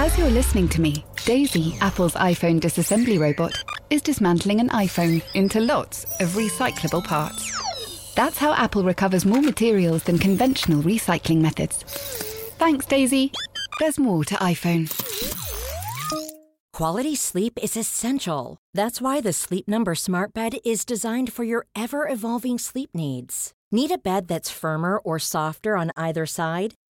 [0.00, 3.52] As you're listening to me, Daisy, Apple's iPhone disassembly robot,
[3.90, 8.14] is dismantling an iPhone into lots of recyclable parts.
[8.14, 11.82] That's how Apple recovers more materials than conventional recycling methods.
[12.56, 13.30] Thanks, Daisy.
[13.78, 14.88] There's more to iPhone.
[16.72, 18.56] Quality sleep is essential.
[18.72, 23.52] That's why the Sleep Number Smart Bed is designed for your ever evolving sleep needs.
[23.70, 26.72] Need a bed that's firmer or softer on either side?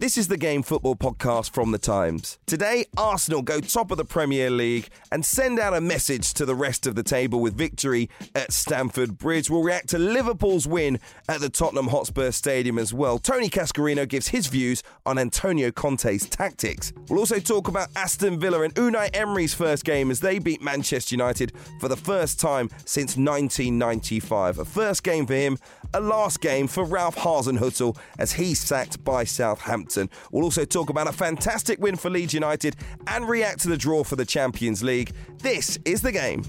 [0.00, 2.38] This is the Game Football podcast from The Times.
[2.46, 6.54] Today, Arsenal go top of the Premier League and send out a message to the
[6.54, 9.50] rest of the table with victory at Stamford Bridge.
[9.50, 13.18] We'll react to Liverpool's win at the Tottenham Hotspur Stadium as well.
[13.18, 16.94] Tony Cascarino gives his views on Antonio Conte's tactics.
[17.10, 21.14] We'll also talk about Aston Villa and Unai Emery's first game as they beat Manchester
[21.14, 24.60] United for the first time since 1995.
[24.60, 25.58] A first game for him,
[25.92, 29.89] a last game for Ralph Hasenhüttl as he's sacked by Southampton.
[30.30, 34.04] We'll also talk about a fantastic win for Leeds United and react to the draw
[34.04, 35.12] for the Champions League.
[35.38, 36.44] This is the game.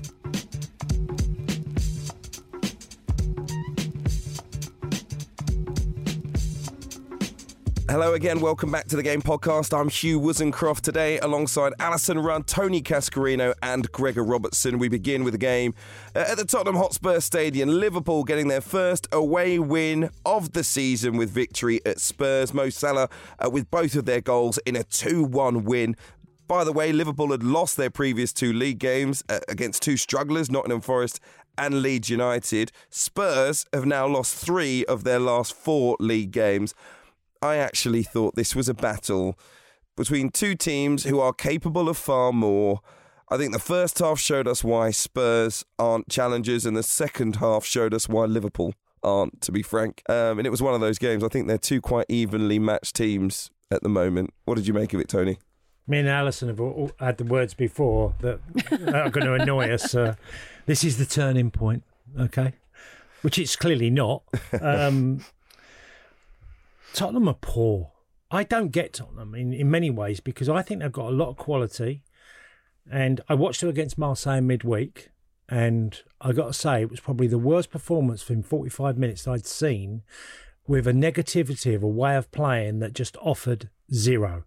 [7.92, 9.78] Hello again, welcome back to the Game Podcast.
[9.78, 14.80] I'm Hugh Woozencroft today alongside Alyson Rudd, Tony Cascarino, and Gregor Robertson.
[14.80, 15.74] We begin with the game
[16.16, 17.68] uh, at the Tottenham Hotspur Stadium.
[17.68, 22.54] Liverpool getting their first away win of the season with victory at Spurs.
[22.54, 25.98] Mo Salah uh, with both of their goals in a 2 1 win.
[26.48, 30.50] By the way, Liverpool had lost their previous two league games uh, against two strugglers,
[30.50, 31.20] Nottingham Forest
[31.58, 32.72] and Leeds United.
[32.90, 36.74] Spurs have now lost three of their last four league games.
[37.42, 39.38] I actually thought this was a battle
[39.98, 42.82] between two teams who are capable of far more.
[43.30, 47.66] I think the first half showed us why Spurs aren't challengers, and the second half
[47.66, 50.04] showed us why Liverpool aren't, to be frank.
[50.10, 51.24] Um, and it was one of those games.
[51.24, 54.34] I think they're two quite evenly matched teams at the moment.
[54.46, 55.40] What did you make of it, Tony?
[55.88, 58.40] Me and Alyson have all had the words before that
[58.94, 59.96] are going to annoy us.
[59.96, 60.16] Uh,
[60.66, 61.84] this is the turning point,
[62.20, 62.54] okay?
[63.24, 64.24] Which it's clearly not.
[64.62, 65.26] Um,
[66.94, 67.92] Tottenham are poor.
[68.30, 71.30] I don't get Tottenham in, in many ways because I think they've got a lot
[71.30, 72.04] of quality.
[72.90, 75.10] And I watched them against Marseille midweek,
[75.48, 79.46] and I got to say, it was probably the worst performance in 45 minutes I'd
[79.46, 80.02] seen
[80.66, 84.46] with a negativity of a way of playing that just offered zero.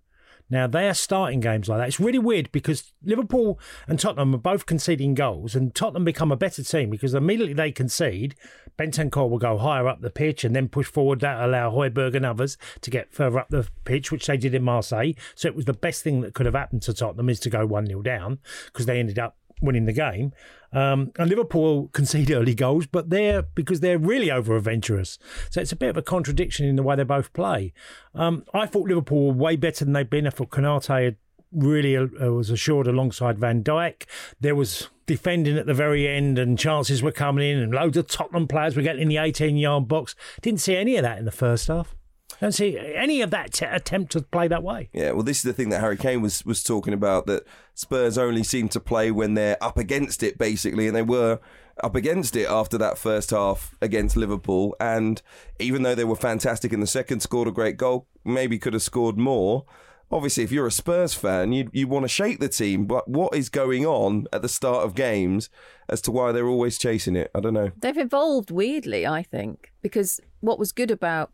[0.50, 1.88] Now they are starting games like that.
[1.88, 6.37] It's really weird because Liverpool and Tottenham are both conceding goals, and Tottenham become a
[6.37, 8.34] better team because immediately they concede,
[8.79, 11.21] Bentancur will go higher up the pitch and then push forward.
[11.21, 14.62] That allow Højbjerg and others to get further up the pitch, which they did in
[14.62, 15.12] Marseille.
[15.35, 17.67] So it was the best thing that could have happened to Tottenham is to go
[17.67, 20.33] one 0 down because they ended up winning the game.
[20.73, 25.19] Um, and Liverpool concede early goals, but they're because they're really over adventurous.
[25.51, 27.73] So it's a bit of a contradiction in the way they both play.
[28.15, 30.27] Um, I thought Liverpool were way better than they've been.
[30.27, 31.17] I thought Konate had
[31.53, 34.05] really uh, was assured alongside Van Dijk.
[34.41, 38.07] There was defending at the very end, and chances were coming in, and loads of
[38.07, 40.15] Tottenham players were getting in the 18 yard box.
[40.43, 41.95] Didn't see any of that in the first half.
[42.41, 44.91] Don't see any of that t- attempt to play that way.
[44.93, 47.45] Yeah, well, this is the thing that Harry Kane was was talking about that
[47.75, 51.39] Spurs only seem to play when they're up against it, basically, and they were
[51.83, 54.75] up against it after that first half against Liverpool.
[54.81, 55.21] And
[55.59, 58.83] even though they were fantastic in the second, scored a great goal, maybe could have
[58.83, 59.65] scored more.
[60.11, 63.35] Obviously, if you're a Spurs fan, you you want to shake the team, but what
[63.35, 65.51] is going on at the start of games
[65.89, 67.31] as to why they're always chasing it?
[67.35, 67.73] I don't know.
[67.77, 71.33] They've evolved weirdly, I think, because what was good about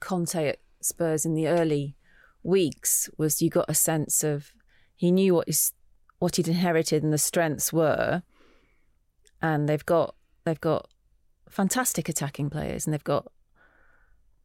[0.00, 1.96] Conte at Spurs in the early
[2.42, 4.52] weeks was you got a sense of
[4.96, 5.72] he knew what his
[6.18, 8.22] what he'd inherited and the strengths were,
[9.42, 10.88] and they've got they've got
[11.48, 13.30] fantastic attacking players and they've got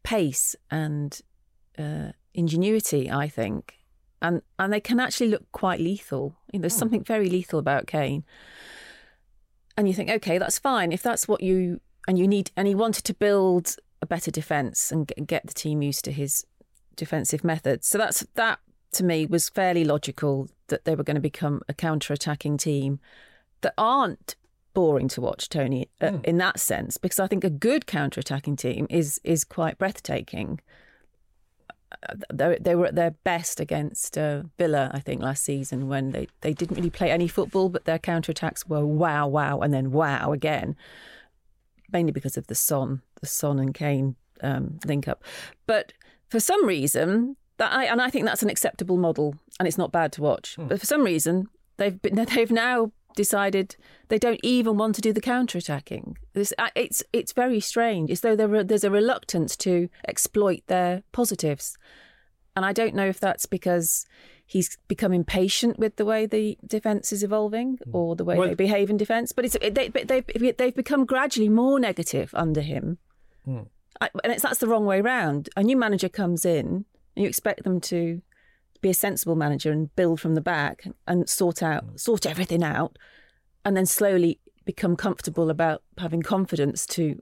[0.03, 1.21] pace and
[1.77, 3.09] uh, ingenuity.
[3.11, 3.75] I think,
[4.21, 6.35] and and they can actually look quite lethal.
[6.51, 8.23] You know, there's something very lethal about Kane,
[9.77, 12.51] and you think, okay, that's fine if that's what you and you need.
[12.55, 16.45] And he wanted to build a better defence and get the team used to his
[16.95, 17.87] defensive methods.
[17.87, 18.59] So that's that
[18.91, 22.99] to me was fairly logical that they were going to become a counter-attacking team
[23.61, 24.35] that aren't
[24.73, 26.25] boring to watch, Tony, uh, Mm.
[26.25, 30.59] in that sense, because I think a good counter-attacking team is is quite breathtaking.
[32.31, 36.27] They, they were at their best against uh, Villa, I think, last season when they,
[36.41, 39.91] they didn't really play any football, but their counter attacks were wow, wow, and then
[39.91, 40.75] wow again,
[41.91, 45.23] mainly because of the Son, the Son and Kane um, link up.
[45.65, 45.93] But
[46.29, 49.91] for some reason, that I, and I think that's an acceptable model, and it's not
[49.91, 50.55] bad to watch.
[50.57, 51.47] But for some reason,
[51.77, 53.75] they've been, they've now decided
[54.09, 56.17] they don't even want to do the counter attacking.
[56.33, 58.09] It's, uh, it's it's very strange.
[58.09, 61.77] It's though there, there's a reluctance to exploit their positives,
[62.55, 64.05] and I don't know if that's because
[64.45, 67.95] he's become impatient with the way the defence is evolving hmm.
[67.95, 69.31] or the way Well- they behave in defence.
[69.31, 72.97] But it's they, they've, they've become gradually more negative under him,
[73.45, 73.61] hmm.
[74.01, 75.49] I, and it's that's the wrong way round.
[75.55, 78.21] A new manager comes in, and you expect them to
[78.83, 81.99] be a sensible manager and build from the back and sort out mm.
[81.99, 82.99] sort everything out
[83.65, 87.19] and then slowly become comfortable about having confidence to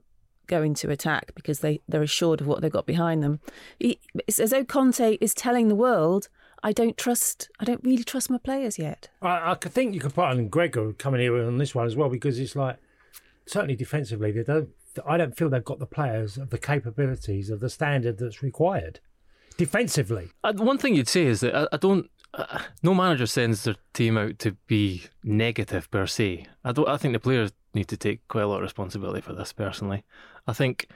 [0.48, 3.40] go into attack because they, they're assured of what they've got behind them.
[3.78, 6.28] He- It's as though Conte is telling the world,
[6.64, 9.08] I don't trust I don't really trust my players yet.
[9.22, 11.96] I, I could think you could put on Gregor coming here on this one as
[11.96, 12.76] well because it's like
[13.46, 14.68] certainly defensively they don't.
[15.06, 19.00] I don't feel they've got the players of the capabilities of the standard that's required
[19.52, 20.30] defensively.
[20.44, 22.10] Uh, one thing you'd say is that I, I don't.
[22.34, 26.46] Uh, no manager sends their team out to be negative per se.
[26.64, 26.88] I don't.
[26.88, 29.52] I think the players need to take quite a lot of responsibility for this.
[29.52, 30.04] Personally,
[30.46, 30.86] I think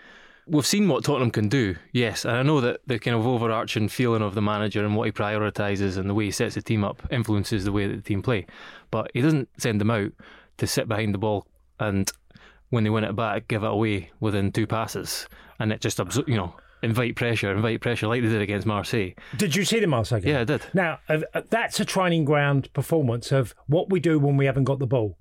[0.46, 1.76] we've seen what Tottenham can do.
[1.92, 5.04] Yes, and I know that the kind of overarching feeling of the manager and what
[5.04, 8.02] he prioritises and the way he sets the team up influences the way that the
[8.02, 8.46] team play.
[8.90, 10.12] But he doesn't send them out
[10.58, 11.46] to sit behind the ball
[11.78, 12.10] and
[12.70, 16.26] when they win it back, give it away within two passes, and it just absor-
[16.26, 16.54] you know
[16.86, 19.10] invite pressure, invite pressure like they did against Marseille.
[19.36, 20.34] Did you see the Marseille game?
[20.34, 20.62] Yeah, I did.
[20.72, 24.64] Now uh, uh, that's a training ground performance of what we do when we haven't
[24.64, 25.18] got the ball.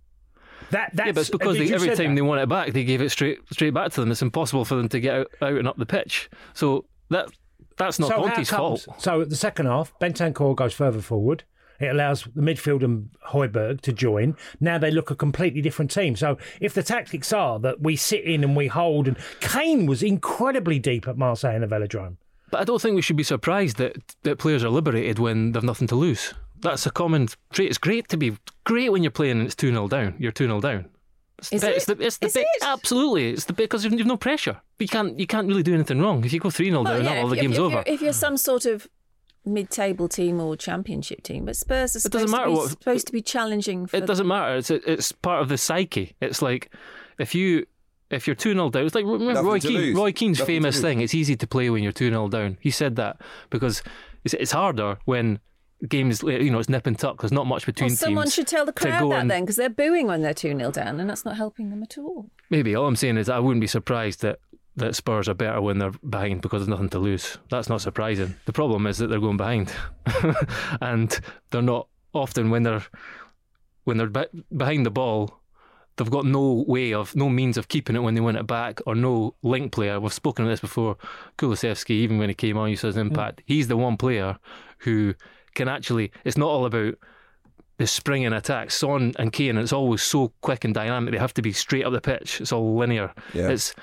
[0.72, 2.16] That that's yeah, but it's because they, every time that?
[2.16, 4.12] they want it back, they gave it straight straight back to them.
[4.12, 6.30] It's impossible for them to get out, out and up the pitch.
[6.54, 7.30] So that
[7.78, 8.88] that's not so Conte's fault.
[8.98, 11.44] So at the second half, Bentancur goes further forward.
[11.80, 14.36] It allows the midfield and Højbjerg to join.
[14.60, 16.16] Now they look a completely different team.
[16.16, 20.04] So if the tactics are that we sit in and we hold, and Kane was
[20.04, 22.18] incredibly deep at Marseille in the Velodrome.
[22.52, 25.64] But I don't think we should be surprised that, that players are liberated when they've
[25.64, 26.34] nothing to lose.
[26.62, 27.70] That's a common trait.
[27.70, 30.16] It's great to be great when you're playing and it's 2 0 down.
[30.18, 30.90] You're 2 0 down.
[31.38, 31.76] It's Is the, it?
[31.76, 32.64] It's the, it's the Is bit, it?
[32.64, 33.32] Absolutely.
[33.32, 34.62] It's the because you've, you've no pressure.
[34.80, 36.24] You can't, you can't really do anything wrong.
[36.24, 37.76] If you go 3 0 Well, down, yeah, all the if, game's if, over.
[37.76, 38.88] You're, if you're some sort of
[39.46, 42.70] mid-table team or championship team, but Spurs are It supposed, doesn't matter to, be, what-
[42.70, 43.86] supposed to be challenging.
[43.88, 44.56] For It doesn't matter.
[44.58, 46.16] It's it's part of the psyche.
[46.22, 46.72] It's like
[47.20, 47.66] if you
[48.12, 49.96] if you're two 0 down, it's like remember Nothing Roy Keane.
[49.96, 51.02] Roy Keane's Nothing famous thing.
[51.02, 52.58] It's easy to play when you're two 0 down.
[52.62, 53.20] He said that
[53.50, 53.82] because
[54.24, 55.40] it's, it's harder when
[55.90, 57.22] games you know it's nip and tuck.
[57.22, 58.34] There's not much between Well, someone teams.
[58.36, 60.72] should tell the crowd go that and- then, because they're booing when they're 2 0
[60.72, 62.30] down, and that's not helping them at all.
[62.50, 64.40] Maybe all I'm saying is I wouldn't be surprised that.
[64.78, 67.38] That Spurs are better when they're behind because there's nothing to lose.
[67.50, 68.36] That's not surprising.
[68.46, 69.72] The problem is that they're going behind,
[70.82, 71.18] and
[71.52, 72.84] they're not often when they're
[73.86, 75.40] when they're be- behind the ball.
[75.98, 78.82] They've got no way of, no means of keeping it when they win it back,
[78.86, 79.98] or no link player.
[79.98, 80.98] We've spoken of this before.
[81.38, 83.44] Kulusevski, even when he came on, you saw his impact.
[83.46, 84.38] He's the one player
[84.80, 85.16] who
[85.54, 86.12] can actually.
[86.26, 86.96] It's not all about
[87.78, 88.76] the springing attacks.
[88.76, 91.14] Son and Kane, it's always so quick and dynamic.
[91.14, 92.42] They have to be straight up the pitch.
[92.42, 93.14] It's all linear.
[93.34, 93.50] Yeah.
[93.50, 93.74] It's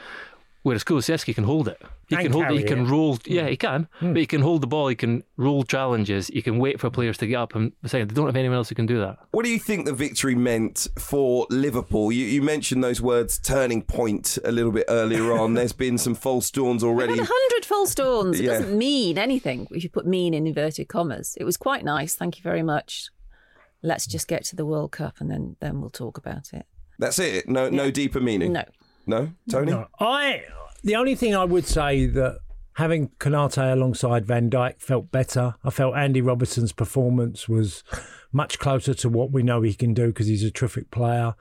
[0.63, 1.81] whereas Kulusevski can hold it.
[2.09, 2.59] He And can hold it.
[2.59, 2.85] He can it.
[2.85, 2.91] Hmm.
[2.91, 3.19] roll.
[3.27, 3.89] Yeah, he can.
[4.01, 4.89] But he can hold the ball.
[4.89, 6.27] He can roll challenges.
[6.29, 7.55] He can wait for players to get up.
[7.55, 9.19] And say they don't have anyone else who can do that.
[9.31, 12.13] What do you think the victory meant for Liverpool?
[12.13, 15.55] You, you mentioned those words "turning point" a little bit earlier on.
[15.63, 17.15] There's been some false dawns already.
[17.19, 18.39] A hundred false dawns.
[18.39, 18.59] It Yeah.
[18.59, 21.37] doesn't mean anything if you put mean in inverted commas.
[21.41, 22.15] It was quite nice.
[22.15, 23.09] Thank you very much.
[23.83, 26.67] Let's just get to the World Cup and then then we'll talk about it.
[26.99, 27.49] That's it.
[27.49, 28.53] No, no deeper meaning.
[28.53, 28.65] No.
[29.07, 29.73] No, Tony.
[29.73, 30.45] No, I
[30.85, 32.39] the only thing I would say that
[32.77, 35.55] having Konate alongside Van Dijk felt better.
[35.65, 37.85] I felt Andy Robertson's performance was
[38.33, 41.35] much closer to what we know he can do because he's a terrific player.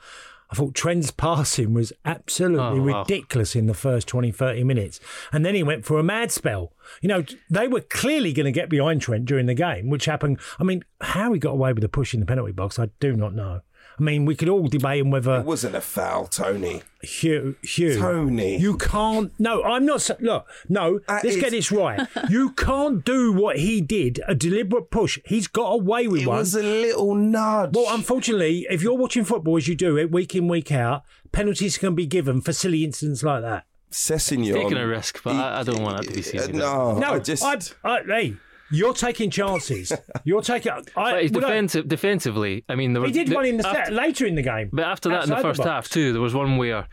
[0.52, 3.00] I thought Trent's passing was absolutely Oh, wow.
[3.04, 5.00] ridiculous in the first 20, 30 minutes.
[5.32, 6.74] And then he went for a mad spell.
[7.02, 10.40] You know, they were clearly going to get behind Trent during the game, which happened.
[10.60, 13.16] I mean, how he got away with the push in the penalty box, I do
[13.16, 13.62] not know.
[14.02, 16.82] I mean, we could all debate on whether It wasn't a foul, Tony.
[17.04, 18.58] Hugh, Hugh, Tony.
[18.58, 19.32] you can't.
[19.40, 20.10] No, I'm not.
[20.20, 21.00] Look, no.
[21.08, 22.08] That let's is- get this right.
[22.30, 24.20] you can't do what he did.
[24.28, 25.20] A deliberate push.
[25.26, 26.40] He's got away with It one.
[26.40, 27.76] was a little nudge.
[27.76, 31.78] well, unfortunately, if you're watching football as you do it week in week out, penalties
[31.78, 33.66] can be given for silly incidents like that.
[33.92, 34.54] Sessegnon.
[34.54, 36.40] Taking a risk, but I, I don't want that to be seen.
[36.42, 37.44] Uh, no, No, I just.
[37.44, 38.36] I, I, hey,
[38.72, 39.92] you're taking chances.
[40.24, 40.72] you're taking.
[40.72, 42.64] I, But he's well, I- defensive, defensively.
[42.70, 44.70] I mean, there he did the- one in the after- set later in the game.
[44.72, 46.88] But after that, in the Outside the first half too, there was one where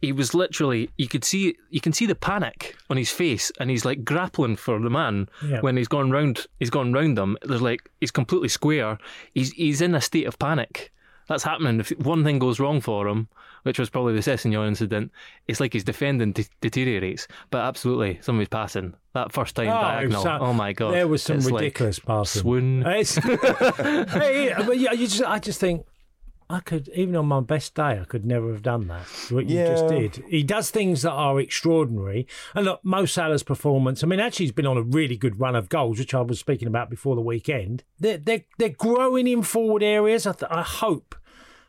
[0.00, 3.70] he was literally you could see you can see the panic on his face and
[3.70, 5.60] he's like grappling for the man Yeah.
[5.60, 8.98] when he's gone round he's gone round them there's like he's completely square
[9.32, 10.92] he's he's in a state of panic
[11.26, 13.28] that's happening if one thing goes wrong for him
[13.62, 15.10] which was probably the Sessegnon incident
[15.48, 20.22] it's like his defending de- deteriorates but absolutely somebody's passing that first time Oh, diagonal
[20.22, 22.42] so- oh my god There was some It's like ridiculous passing.
[22.42, 23.16] swoon It's-
[24.12, 25.86] hey, but yeah, you just, I just think
[26.50, 29.06] I could, even on my best day, I could never have done that.
[29.30, 30.22] What you just did.
[30.28, 32.26] He does things that are extraordinary.
[32.54, 34.04] And look, Mo Salah's performance.
[34.04, 36.38] I mean, actually, he's been on a really good run of goals, which I was
[36.38, 37.82] speaking about before the weekend.
[37.98, 40.26] They're they're, they're growing in forward areas.
[40.26, 41.14] I, th- I hope.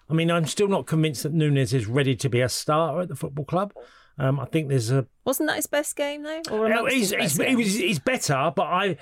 [0.09, 3.07] I mean, I'm still not convinced that Nunez is ready to be a starter at
[3.07, 3.73] the football club.
[4.17, 6.41] Um, I think there's a Wasn't that his best game though?
[6.51, 8.98] Or no, he's, he's, he was, he's better, but I,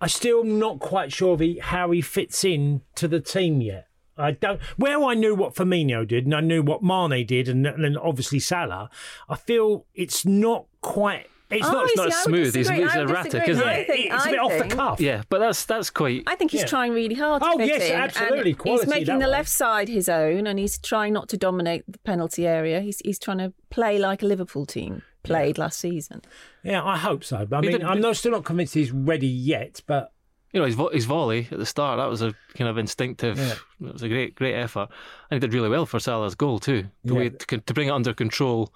[0.00, 3.86] I still not quite sure of he, how he fits in to the team yet.
[4.16, 4.60] I don't.
[4.76, 7.96] Where I knew what Firmino did, and I knew what Mane did, and, and then
[7.96, 8.90] obviously Salah.
[9.28, 11.26] I feel it's not quite.
[11.50, 11.84] It's Oh, not.
[11.86, 12.12] It's you not.
[12.12, 12.40] see, smooth.
[12.40, 12.82] He's- disagree.
[12.84, 13.84] he's I erratic, isn't I he?
[13.84, 15.00] think- it's a I bit off the cuff.
[15.00, 16.66] yeah but that's that's quite I think he's Yeah.
[16.66, 17.96] trying really hard to Oh, fit yes, in.
[17.96, 18.54] absolutely.
[18.54, 19.30] Quality he's making the way.
[19.30, 22.80] left side his own, and he's trying not to dominate the penalty area.
[22.80, 26.22] He's he's trying to play like a Liverpool team played last season.
[26.62, 27.44] Yeah, I hope so.
[27.46, 29.82] But I mean, I'm not still not convinced he's ready yet.
[29.86, 30.12] But
[30.52, 33.38] you know his, vo- his volley at the start that was a kind of instinctive
[33.38, 33.54] Yeah.
[33.88, 34.88] it was a great great effort
[35.30, 37.18] and he did really well for Salah's goal too the Yeah.
[37.20, 38.72] way to, to bring it under control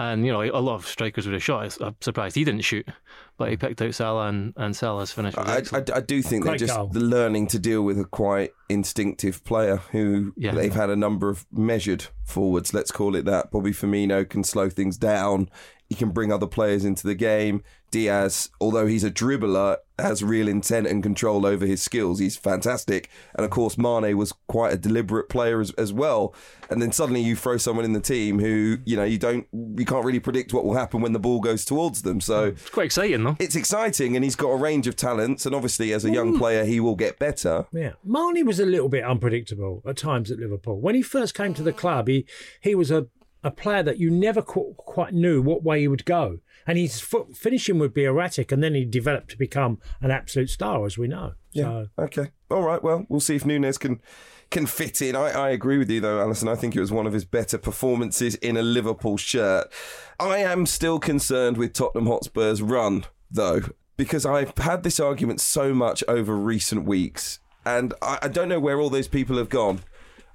[0.00, 2.86] and you know a lot of strikers would have shot I'm surprised he didn't shoot
[3.36, 5.62] but he picked out Salah and, and Salah's finish I.
[5.72, 6.90] I, I do think they're just goal.
[6.92, 10.52] learning to deal with a quite instinctive player who Yeah.
[10.52, 13.50] they've had a number of measured forwards, let's call it that.
[13.50, 15.48] Bobby Firmino can slow things down.
[15.88, 17.62] He can bring other players into the game.
[17.90, 22.18] Diaz, although he's a dribbler, has real intent and control over his skills.
[22.18, 23.10] He's fantastic.
[23.34, 26.34] And of course, Mane was quite a deliberate player as, as well.
[26.70, 29.84] And then suddenly you throw someone in the team who, you know, you don't, you
[29.84, 32.20] can't really predict what will happen when the ball goes towards them.
[32.20, 32.48] So hmm.
[32.50, 35.92] it's quite exciting though it's exciting and he's got a range of talents and obviously
[35.92, 36.38] as a young hmm.
[36.38, 40.38] player he will get better Yeah, Mane was a little bit unpredictable at times at
[40.38, 40.80] Liverpool.
[40.80, 42.26] When he first came to the club, he
[42.60, 43.06] he was a,
[43.42, 47.00] a player that you never qu- quite knew what way he would go, and his
[47.00, 50.98] foot finishing would be erratic, and then he developed to become an absolute star, as
[50.98, 51.32] we know.
[51.54, 52.30] So, okay.
[52.50, 54.00] All right well we'll see if Nunez can
[54.50, 55.14] can fit in.
[55.14, 56.48] I, I agree with you though Alyson.
[56.48, 59.72] I think it was one of his better performances in a Liverpool shirt.
[60.18, 63.60] I am still concerned with Tottenham Hotspur's run though
[63.96, 68.60] because I've had this argument so much over recent weeks and I, I don't know
[68.60, 69.80] where all those people have gone.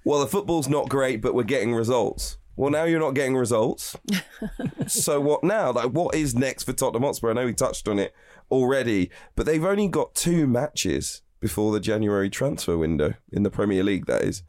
[0.05, 3.95] Well the football's not great but we're getting results well now you're not getting results
[4.87, 5.71] so what now?
[5.71, 7.29] Like, what is next for Tottenham Hotspur?
[7.29, 8.13] I know we touched on it
[8.51, 13.83] already, but they've only got two matches before the January transfer window in the Premier
[13.83, 14.05] League.
[14.05, 14.43] That is,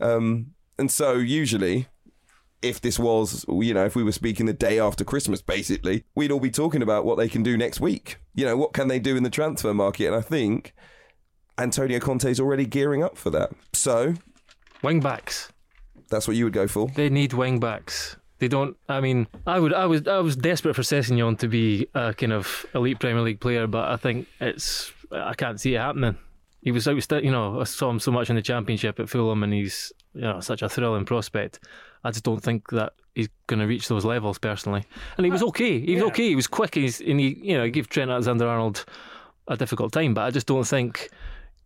[0.00, 1.88] um, and so usually.
[2.62, 6.32] If this was, you know, if we were speaking the day after Christmas, basically, we'd
[6.32, 8.18] all be talking about what they can do next week.
[8.34, 10.06] You know, what can they do in the transfer market?
[10.06, 10.74] And I think
[11.58, 13.52] Antonio Conte's already gearing up for that.
[13.74, 14.14] So
[14.82, 15.52] wing backs
[16.08, 16.88] that's what you would go for.
[16.88, 18.16] They need wing backs.
[18.38, 18.76] They don't.
[18.88, 19.72] I mean, I would.
[19.72, 20.06] I was.
[20.06, 23.88] I was desperate for Sessegnon to be a kind of elite Premier League player, but
[23.90, 24.92] I think it's.
[25.10, 26.16] I can't see it happening.
[26.60, 27.26] He was outstanding.
[27.26, 30.22] You know, I saw him so much in the Championship at Fulham, and he's you
[30.22, 31.60] know such a thrilling prospect.
[32.04, 34.84] I just don't think that he's going to reach those levels personally.
[35.16, 35.80] And he was okay.
[35.80, 36.08] He was yeah.
[36.08, 36.28] okay.
[36.28, 36.74] He was quick.
[36.74, 38.84] He's and he you know he gave Trent Alexander-Arnold
[39.48, 41.08] a difficult time, but I just don't think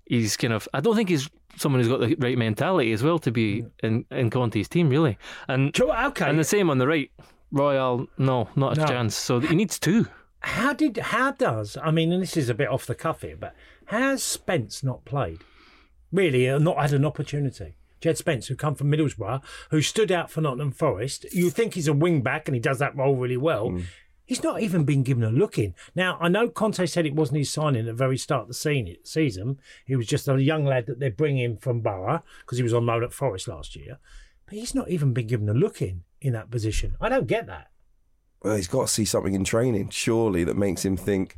[0.06, 0.68] he's kind of.
[0.72, 4.04] I don't think he's someone who's got the right mentality as well to be in
[4.10, 5.18] in Conte's team really.
[5.48, 6.28] And okay.
[6.28, 7.10] and the same on the right.
[7.52, 8.86] Royal, no, not a No.
[8.86, 9.16] chance.
[9.16, 10.06] So he needs two.
[10.40, 13.36] how did how does I mean, and this is a bit off the cuff here,
[13.36, 13.54] but
[13.86, 15.40] has Spence not played?
[16.12, 17.74] Really, uh, not had an opportunity.
[18.00, 21.26] Jed Spence, who come from Middlesbrough, who stood out for Nottingham Forest.
[21.32, 23.78] You think he's a wing back and he does that role really well.
[24.30, 25.74] He's not even been given a look in.
[25.96, 28.54] Now, I know Conte said it wasn't his signing at the very start of the
[28.54, 29.58] scene- season.
[29.84, 32.72] He was just a young lad that they bring in from Borough because he was
[32.72, 33.98] on loan at Forest last year.
[34.46, 36.94] But he's not even been given a look in in that position.
[37.00, 37.72] I don't get that.
[38.44, 41.36] well, he's got to see something in training, surely, that makes him think.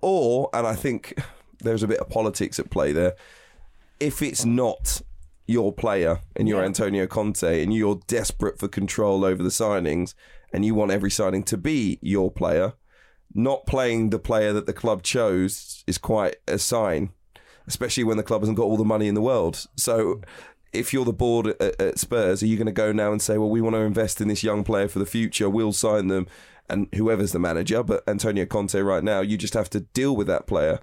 [0.00, 1.22] Or, and I think
[1.58, 3.16] there's a bit of politics at play there.
[4.00, 5.02] If it's not
[5.46, 6.66] your player and you're Yeah.
[6.66, 10.14] Antonio Conte and you're desperate for control over the signings
[10.52, 12.74] and you want every signing to be your player,
[13.34, 17.10] not playing the player that the club chose is quite a sign,
[17.66, 19.66] especially when the club hasn't got all the money in the world.
[19.76, 20.20] So
[20.72, 23.38] if you're the board at, at Spurs, are you going to go now and say,
[23.38, 26.26] well, we want to invest in this young player for the future, we'll sign them,
[26.68, 30.26] and whoever's the manager, but Antonio Conte right now, you just have to deal with
[30.28, 30.80] that player.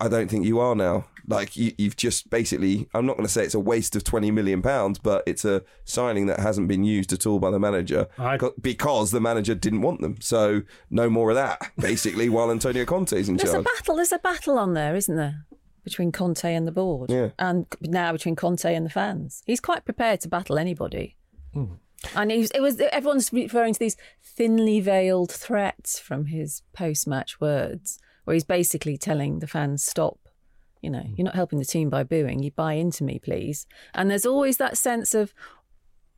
[0.00, 2.88] I don't think you are now like you, you've just basically.
[2.94, 5.62] I'm not going to say it's a waste of twenty million pounds, but it's a
[5.84, 9.82] signing that hasn't been used at all by the manager I- because the manager didn't
[9.82, 10.16] want them.
[10.20, 11.70] So no more of that.
[11.78, 13.96] Basically, while Antonio Conte's in There's a battle.
[13.96, 15.44] There's a battle on there, isn't there,
[15.84, 17.30] between Conte and the board, Yeah.
[17.38, 19.42] and now between Conte and the fans.
[19.46, 21.16] He's quite prepared to battle anybody.
[21.52, 21.74] Hmm.
[22.14, 27.40] And he was, it was everyone's referring to these thinly veiled threats from his post-match
[27.40, 27.98] words,
[28.28, 30.18] where he's basically telling the fans, "Stop,
[30.82, 32.42] you know, you're not helping the team by booing.
[32.42, 35.32] You buy into me, please." And there's always that sense of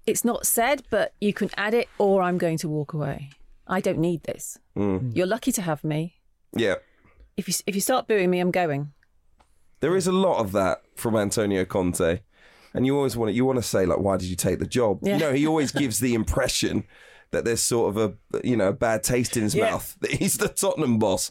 [0.07, 3.31] it's not said, but you can add it, or I'm going to walk away.
[3.69, 4.59] I don't need this.
[4.75, 5.11] Hmm.
[5.14, 6.17] You're lucky to have me
[6.57, 6.75] Yeah.
[7.37, 8.93] if you if you start booing me, I'm going.
[9.79, 12.21] There is a lot of that from Antonio Conte,
[12.75, 14.67] and you always want to, you want to say like, why did you take the
[14.67, 14.99] job?
[15.02, 15.14] Yeah.
[15.14, 16.85] You know, he always gives the impression
[17.31, 19.71] that there's sort of a you know a bad taste in his Yeah.
[19.71, 21.31] mouth that he's the Tottenham boss.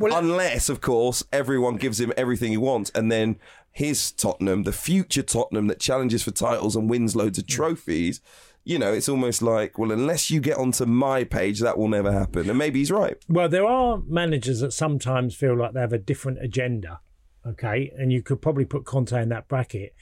[0.00, 3.38] Unless, of course, everyone gives him everything he wants, and then
[3.70, 8.20] his Tottenham, the future Tottenham that challenges for titles and wins loads of trophies.
[8.64, 12.12] You know, it's almost like, well, unless you get onto my page, that will never
[12.12, 12.48] happen.
[12.48, 13.16] And maybe he's right.
[13.28, 17.00] Well, there are managers that sometimes feel like they have a different agenda.
[17.46, 19.94] Okay, and you could probably put Conte in that bracket,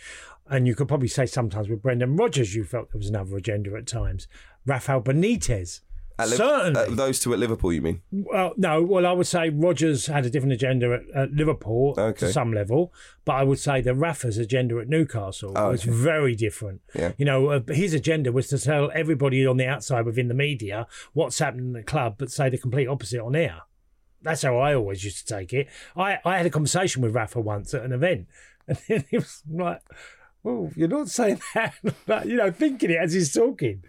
[0.50, 3.76] and you could probably say sometimes with Brendan Rodgers, you felt there was another agenda
[3.76, 4.26] at times.
[4.66, 5.80] Rafael Benitez,
[6.18, 6.80] At Liv- certainly.
[6.80, 8.02] uh, those two at Liverpool, you mean?
[8.10, 8.82] Well, no.
[8.82, 12.26] Well, I would say Rodgers had a different agenda at, at Liverpool Okay.
[12.26, 12.92] to some level,
[13.24, 15.90] but I would say that Rafa's agenda at Newcastle Oh, was okay.
[15.92, 16.80] very different.
[16.94, 17.12] Yeah.
[17.18, 20.86] You know, uh, his agenda was to tell everybody on the outside within the media
[21.12, 23.60] what's happening in the club, but say the complete opposite on air.
[24.20, 25.68] That's how I always used to take it.
[25.96, 28.26] I, I had a conversation with Rafa once at an event,
[28.66, 29.80] and then he was like,
[30.42, 31.74] "Well, you're not saying that,"
[32.06, 33.84] but you know, thinking it as he's talking.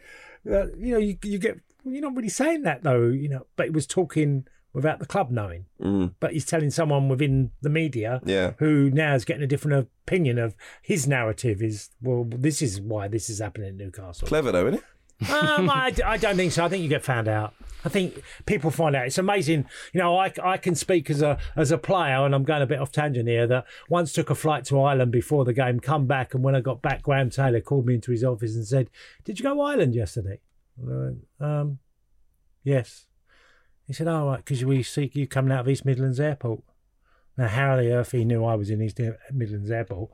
[0.48, 1.58] Uh, you know, you, you get
[1.90, 3.08] well, you're not really saying that though.
[3.08, 5.66] You know, but he was talking without the club knowing.
[5.82, 8.54] Mm, But he's telling someone within the media yeah.
[8.60, 11.62] who now is getting a different opinion of his narrative.
[11.62, 14.28] Is well, this is why this is happening in Newcastle.
[14.28, 15.32] Clever though, isn't it?
[15.32, 16.64] um, I, I don't think so.
[16.64, 17.54] I think you get found out.
[17.84, 19.06] I think people find out.
[19.08, 19.66] It's amazing.
[19.94, 22.66] You know, I, I can speak as a as a player, and I'm going a
[22.68, 23.48] bit off tangent here.
[23.48, 26.62] That once took a flight to Ireland before the game, come back, and when I
[26.62, 28.90] got back, Graham Taylor called me into his office and said,
[29.24, 30.40] "Did you go Ireland yesterday?"
[30.82, 31.80] And I went, um,
[32.64, 33.06] yes.
[33.86, 36.62] He said, "Oh, right, because we see you coming out of East Midlands Airport."
[37.38, 39.00] Now, how the earth he knew I was in East
[39.32, 40.12] Midlands Airport,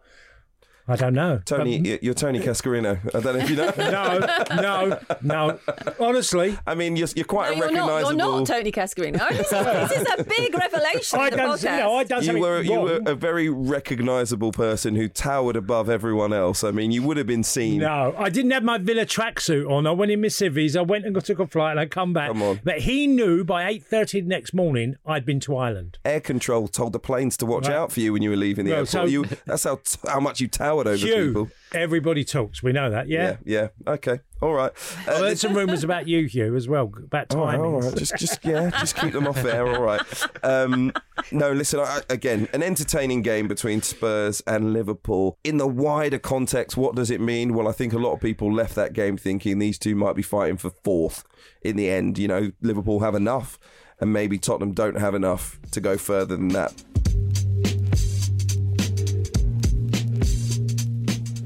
[0.87, 1.41] I don't know.
[1.45, 2.99] Tony, But- y- you're Tony Cascarino.
[3.15, 3.73] I don't know if you know.
[3.77, 5.59] no, no, no.
[5.99, 7.87] Honestly, I mean, you're, you're quite No, a you're not.
[8.03, 8.17] recognisable.
[8.19, 9.17] You're not Tony Cascarino.
[9.21, 11.63] Oh, this is, this is a big revelation I in the done, podcast.
[11.63, 15.55] you know, I done You something were you were a very recognisable person who towered
[15.55, 16.63] above everyone else.
[16.63, 17.79] I mean, you would have been seen.
[17.79, 19.87] No, I didn't have my Villa tracksuit on.
[19.87, 20.75] I went in my civvies.
[20.75, 22.27] I went and got, took a flight and I come back.
[22.27, 22.59] Come on.
[22.63, 25.97] But he knew by eight thirty the next morning I'd been to Ireland.
[26.05, 27.75] Air control told the planes to watch Right.
[27.75, 28.89] out for you when you were leaving the Well, airport.
[28.89, 31.49] so- you, that's how how much you towered over Hugh, people.
[31.73, 32.61] everybody talks.
[32.61, 33.07] We know that.
[33.07, 33.37] Yeah.
[33.45, 33.93] yeah, yeah.
[33.93, 34.71] Okay, all right.
[35.07, 37.95] Uh, I heard some rumours about you, Hugh, as well about All right, all right.
[37.95, 39.67] Just, just yeah, just keep them off air.
[39.67, 40.01] All right.
[40.43, 40.91] Um,
[41.31, 41.79] no, listen.
[41.79, 45.37] I, again, an entertaining game between Spurs and Liverpool.
[45.43, 47.53] In the wider context, what does it mean?
[47.53, 50.21] Well, I think a lot of people left that game thinking these two might be
[50.21, 51.23] fighting for fourth.
[51.61, 53.57] In the end, you know, Liverpool have enough,
[53.99, 56.83] and maybe Tottenham don't have enough to go further than that.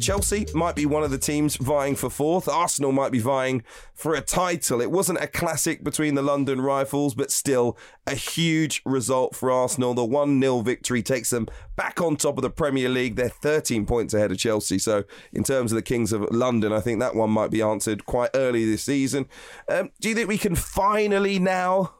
[0.10, 2.48] Chelsea might be one of the teams vying for fourth.
[2.48, 3.62] Arsenal might be vying
[3.93, 4.82] for a title.
[4.82, 9.93] It wasn't a classic between the London Rifles, but still a huge result for Arsenal.
[9.93, 13.17] The 1 0 victory takes them back on top of the Premier League.
[13.17, 14.80] They're 13 points ahead of Chelsea.
[14.80, 18.08] So, in terms of the Kings of London, I think that one might be answered
[18.08, 19.28] quite early this season.
[19.67, 21.93] Um, do you think we can finally now,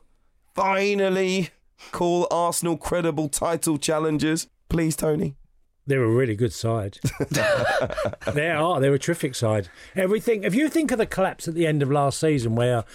[0.56, 1.52] finally
[1.92, 4.48] call Arsenal credible title challengers?
[4.68, 5.36] Please, Tony.
[5.90, 7.00] They're a really good side.
[8.32, 8.80] they are.
[8.80, 9.70] They're a terrific side.
[9.96, 10.44] Everything.
[10.44, 12.86] If you think of the collapse at the end of last season, where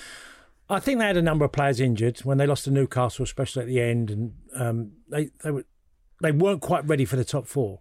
[0.70, 3.62] I think they had a number of players injured when they lost to Newcastle, especially
[3.62, 5.64] at the end, and um, they they were
[6.22, 7.80] they weren't quite ready for the top four.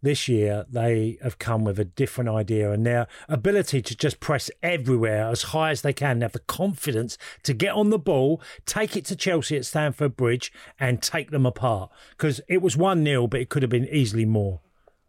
[0.00, 4.48] This year, they have come with a different idea and their ability to just press
[4.62, 6.20] everywhere as high as they can.
[6.20, 10.16] They have the confidence to get on the ball, take it to Chelsea at Stamford
[10.16, 11.90] Bridge, and take them apart.
[12.10, 14.60] Because it was 1 0, but it could have been easily more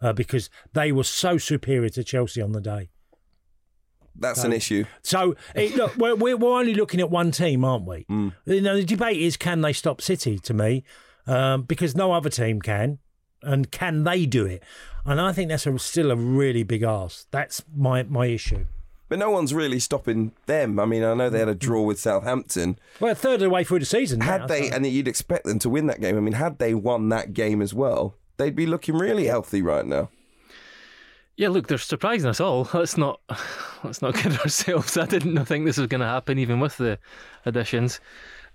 [0.01, 2.89] uh, because they were so superior to Chelsea on the day.
[4.15, 4.85] That's an issue.
[5.01, 8.05] So it, look, we're, we're we're only looking at one team, aren't we?
[8.09, 8.33] Mm.
[8.45, 10.37] You know, the debate is can they stop City?
[10.39, 10.83] To me,
[11.25, 12.99] um, because no other team can,
[13.41, 14.63] and can they do it?
[15.05, 17.27] And I think that's a, still a really big ask.
[17.31, 18.65] That's my my issue.
[19.07, 20.79] But no one's really stopping them.
[20.79, 22.77] I mean, I know they had a draw with Southampton.
[22.99, 24.21] Well, a third of the way through the season.
[24.21, 26.15] Had now, they, so- and you'd expect them to win that game.
[26.15, 29.85] I mean, had they won that game as well, they'd be looking really healthy right
[29.85, 30.09] now.
[31.37, 32.67] Yeah, look, they're surprising us all.
[32.73, 33.21] Let's not
[33.83, 34.97] let's not kid ourselves.
[34.97, 36.99] I didn't think this was going to happen, even with the
[37.45, 37.99] additions.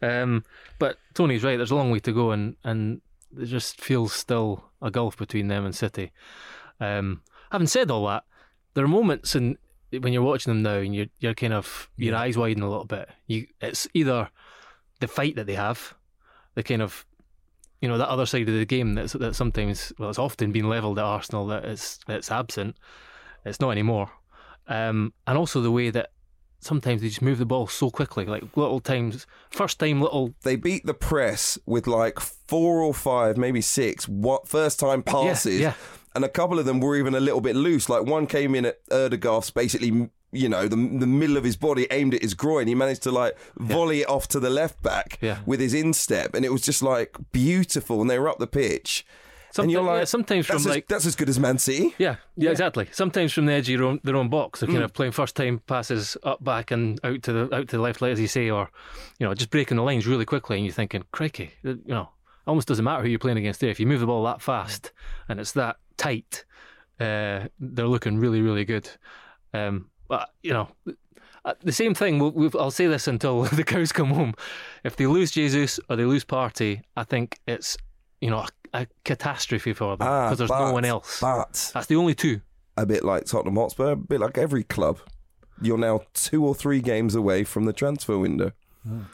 [0.03, 0.45] Um,
[0.79, 1.57] but Tony's right.
[1.57, 3.01] There's a long way to go, and and
[3.39, 6.13] it just feels still a gulf between them and City.
[6.81, 8.25] Um, having said all that,
[8.75, 9.59] there are moments in
[10.01, 12.85] when you're watching them now, and you're you're kind of your eyes widen a little
[12.85, 13.09] bit.
[13.27, 14.31] You it's either
[15.01, 15.95] the fight that they have,
[16.55, 17.07] the kind of
[17.81, 20.69] you know that other side of the game that's that sometimes well it's often been
[20.69, 22.77] levelled at Arsenal that it's it's absent.
[23.45, 24.11] It's not anymore,
[24.69, 26.11] um, and also the way that
[26.65, 30.57] sometimes they just move the ball so quickly, like little times, first time little They
[30.57, 35.61] beat the press with like four or five, maybe six, what first time passes.
[35.61, 35.75] yeah.
[36.17, 37.89] And a couple of them were even a little bit loose.
[37.89, 41.89] Like one came in at Ødegaard's basically, you know, the, the middle of his body
[41.91, 42.69] aimed at his groin.
[42.69, 45.39] He managed to like volley it off to the left back Yeah.
[45.45, 46.35] with his instep.
[46.35, 48.01] And it was just like beautiful.
[48.01, 49.05] And they were up the pitch.
[49.59, 51.95] And you're Sometimes- like, yeah, sometimes from as, like that's as good as Man City.
[51.99, 52.89] Yeah, yeah, exactly.
[52.93, 54.85] Sometimes from the edge of your own, their own box, they're kind Mm.
[54.85, 58.01] of playing first time passes up, back, and out to the out to the left,
[58.03, 58.71] like as you say, or
[59.19, 62.09] you know, just breaking the lines really quickly, and you're thinking, crikey, you know,
[62.47, 63.71] almost doesn't matter who you're playing against there.
[63.71, 64.93] If you move the ball that fast
[65.29, 66.45] and it's that tight,
[67.01, 68.89] uh, they're looking really, really good.
[69.53, 70.69] Um, but you know.
[71.45, 72.19] uh, The same thing.
[72.19, 74.35] We'll, we've, I'll say this until the cows come home.
[74.83, 77.77] If they lose Jesus or they lose Partey, I think it's
[78.21, 81.21] you know a, a catastrophe for them Ah, because there's but, no one else.
[81.21, 82.41] But That's the only two.
[82.77, 84.99] a bit like Tottenham Hotspur, a bit like every club.
[85.63, 88.53] You're now two or three games away from the transfer window.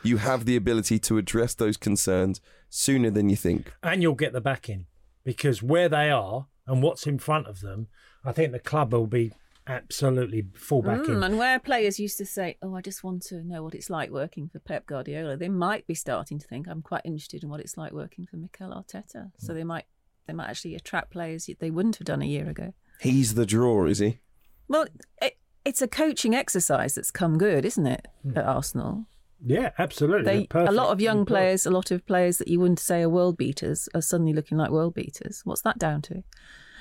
[0.02, 3.72] You have the ability to address those concerns sooner than you think.
[3.84, 4.86] and you'll get the backing
[5.24, 7.86] because where they are and what's in front of them,
[8.24, 9.32] I think the club will be
[9.70, 11.16] absolutely fall backing.
[11.16, 13.90] Mm, and where players used to say, "Oh, I just want to know what it's
[13.90, 17.48] like working for Pep Guardiola," they might be starting to think, "I'm quite interested in
[17.48, 19.86] what it's like working for Mikel Arteta." So they might
[20.26, 22.72] they might actually attract players they wouldn't have done a year ago.
[23.00, 24.20] He's the draw, is he?
[24.68, 24.86] Well,
[25.20, 28.06] it, it's a coaching exercise that's come good, isn't it,
[28.36, 29.06] at Arsenal?
[29.44, 30.46] yeah, absolutely.
[30.50, 33.02] They, a lot of young They're players, a lot of players that you wouldn't say
[33.02, 35.40] are world beaters, are suddenly looking like world beaters.
[35.44, 36.22] What's that down to?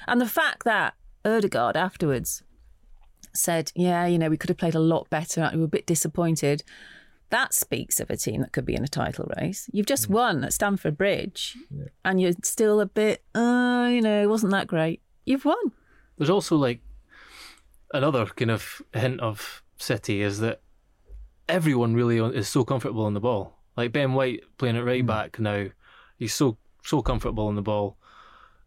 [0.07, 2.43] And the fact that Ødegaard afterwards
[3.33, 5.49] said, "Yeah, you know, we could have played a lot better.
[5.53, 6.63] We were a bit disappointed."
[7.29, 9.69] That speaks of a team that could be in a title race.
[9.71, 11.57] You've just won at Stamford Bridge,
[12.03, 15.01] and you're still a bit, uh, you know, it wasn't that great.
[15.25, 15.71] You've won.
[16.17, 16.81] There's also like
[17.93, 20.61] another kind of hint of City is that
[21.47, 23.59] everyone really is so comfortable on the ball.
[23.77, 25.67] Like Ben White playing it right back now,
[26.17, 27.97] he's so so comfortable on the ball.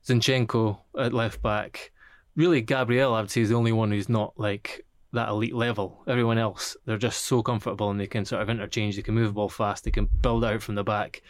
[0.06, 1.92] Zinchenko at left back,
[2.36, 6.02] really Gabriel, I would say, is the only one who's not like that elite level.
[6.06, 8.96] Everyone else, they're just so comfortable and they can sort of interchange.
[8.96, 9.84] They can move the ball fast.
[9.84, 11.22] They can build out from the back.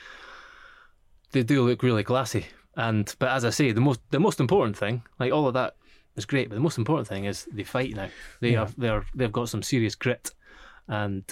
[1.32, 2.46] They do look really classy.
[2.76, 5.76] And but as I say, the most the most important thing, like all of that
[6.16, 8.08] is great, but the most important thing is they fight now.
[8.40, 10.30] They have they're they've got some serious grit
[10.88, 11.22] and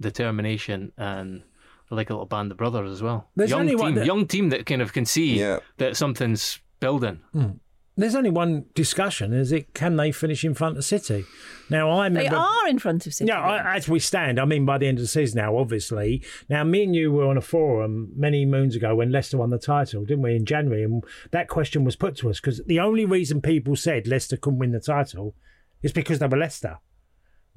[0.00, 1.42] determination and
[1.90, 3.28] like a little band of brothers as well.
[3.36, 5.58] There's young team, that- young team that kind of can see Yeah.
[5.78, 7.20] that something's building.
[7.32, 7.50] Hmm.
[7.96, 11.24] There's only one discussion: is it can they finish in front of City?
[11.68, 13.28] Now I mean They are in front of City.
[13.28, 16.22] Yeah, I, as we stand, I mean, by the end of the season now, obviously.
[16.48, 19.58] Now, me and you were on a forum many moons ago when Leicester won the
[19.58, 20.82] title, didn't we, in January?
[20.82, 24.60] And that question was put to us because the only reason people said Leicester couldn't
[24.60, 25.34] win the title
[25.82, 26.78] is because they were Leicester.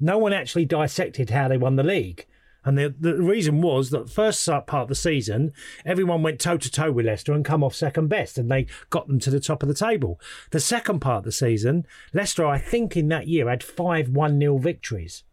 [0.00, 2.26] No one actually dissected how they won the league.
[2.64, 5.52] And the, the reason was that first part of the season,
[5.84, 9.06] everyone went toe to toe with Leicester and come off second best, and they got
[9.06, 10.20] them to the top of the table.
[10.50, 14.38] The second part of the season, Leicester, I think, in that year had five 1
[14.40, 15.24] 0 victories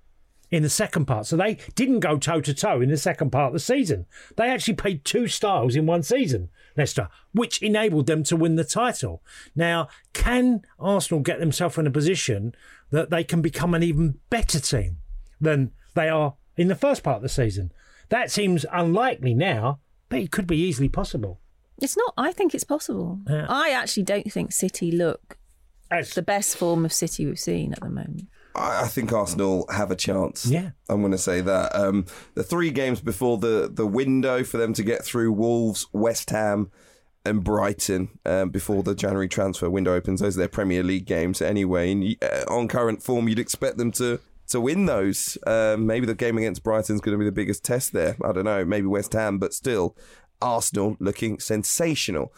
[0.51, 1.25] in the second part.
[1.25, 4.05] So they didn't go toe to toe in the second part of the season.
[4.35, 8.65] They actually played two styles in one season, Leicester, which enabled them to win the
[8.65, 9.23] title.
[9.55, 12.53] Now, can Arsenal get themselves in a position
[12.91, 14.97] that they can become an even better team
[15.39, 17.71] than they are in the first part of the season?
[18.09, 21.39] That seems unlikely now, but it could be easily possible.
[21.81, 22.13] It's not.
[22.17, 23.19] I think it's possible.
[23.29, 23.45] Yeah.
[23.49, 25.37] I actually don't think City look
[25.89, 28.27] As, the best form of City we've seen at the moment.
[28.55, 30.45] I I think Arsenal have a chance.
[30.45, 30.71] Yeah.
[30.89, 31.75] I'm going to say that.
[31.75, 36.29] Um, the three games before the, the window for them to get through Wolves, West
[36.29, 36.69] Ham,
[37.25, 40.19] and Brighton um, before the January transfer window opens.
[40.19, 41.91] Those are their Premier League games anyway.
[41.91, 44.19] And uh, on current form, you'd expect them to
[44.51, 45.37] to win those.
[45.45, 48.15] Um, maybe the game against Brighton's going to be the biggest test there.
[48.23, 48.63] I don't know.
[48.65, 49.95] Maybe West Ham, but still,
[50.41, 52.33] Arsenal looking sensational.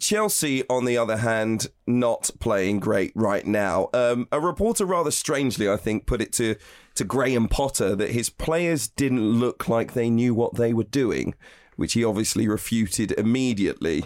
[0.00, 3.88] Chelsea, on the other hand, not playing great right now.
[3.92, 6.56] Um, a reporter, rather strangely, I think, put it to
[6.94, 11.34] to Graham Potter that his players didn't look like they knew what they were doing,
[11.76, 14.04] which he obviously refuted immediately.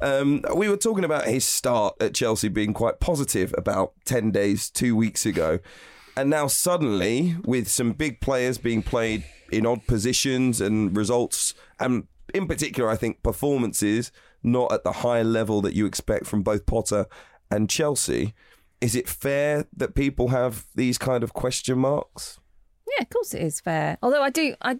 [0.00, 4.70] Um, we were talking about his start at Chelsea being quite positive about 10 days,
[4.70, 5.58] two weeks ago.
[6.20, 12.08] And now, suddenly, with some big players being played in odd positions and results, and
[12.34, 16.66] in particular, I think performances not at the high level that you expect from both
[16.66, 17.06] Potter
[17.50, 18.34] and Chelsea,
[18.82, 22.38] is it fair that people have these kind of question marks?
[22.86, 23.96] Yeah, of course it is fair.
[24.02, 24.78] Although I do, I,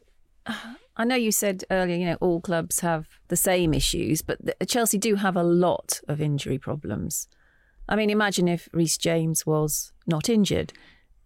[0.98, 4.66] I know you said earlier, you know, all clubs have the same issues, but the,
[4.66, 7.28] Chelsea do have a lot of injury problems.
[7.88, 10.74] I mean, imagine if Reece James was not injured.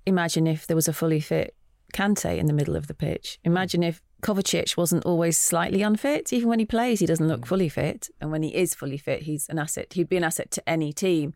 [0.06, 1.54] Imagine if there was a fully fit
[1.94, 3.38] Kante in the middle of the pitch.
[3.44, 6.32] Imagine if Kovacic wasn't always slightly unfit.
[6.32, 7.46] Even when he plays, he doesn't look mm.
[7.46, 8.10] fully fit.
[8.20, 9.92] And when he is fully fit, he's an asset.
[9.92, 11.34] He'd be an asset to any team.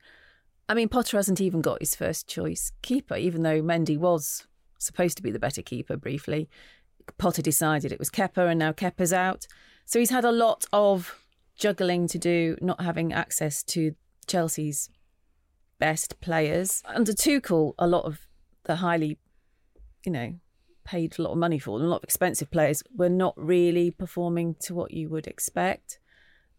[0.69, 4.47] I mean, Potter hasn't even got his first choice keeper, even though Mendy was
[4.79, 6.49] supposed to be the better keeper briefly.
[7.17, 9.47] Potter decided it was Kepa, and now Kepa's out.
[9.87, 11.25] So he's had a lot of
[11.57, 13.95] juggling to do, not having access to
[14.27, 14.91] Chelsea's
[15.79, 16.83] best players.
[16.85, 18.28] Under Tuchel, a lot of
[18.69, 19.19] the highly,
[20.07, 20.35] you know,
[20.85, 23.91] paid a lot of money for them, a lot of expensive players were not really
[23.91, 25.99] performing to what you would expect.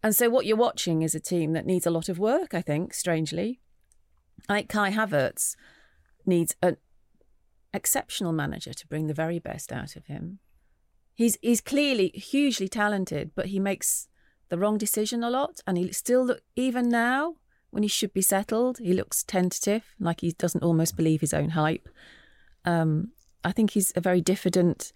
[0.02, 2.60] And so what you're watching is a team that needs a lot of work, I
[2.60, 3.60] think, strangely.
[4.48, 5.56] Like Kai Havertz
[6.26, 6.76] needs an
[7.72, 10.38] exceptional manager to bring the very best out of him.
[11.14, 14.08] He's he's clearly hugely talented, but he makes
[14.48, 17.36] the wrong decision a lot, and he still look even now
[17.70, 21.50] when he should be settled, he looks tentative, like he doesn't almost believe his own
[21.50, 21.88] hype.
[22.64, 23.12] Um,
[23.44, 24.92] I think he's a very diffident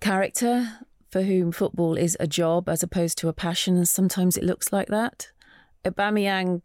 [0.00, 0.78] character
[1.10, 4.72] for whom football is a job as opposed to a passion, and sometimes it looks
[4.72, 5.30] like that.
[5.84, 6.62] Aubameyang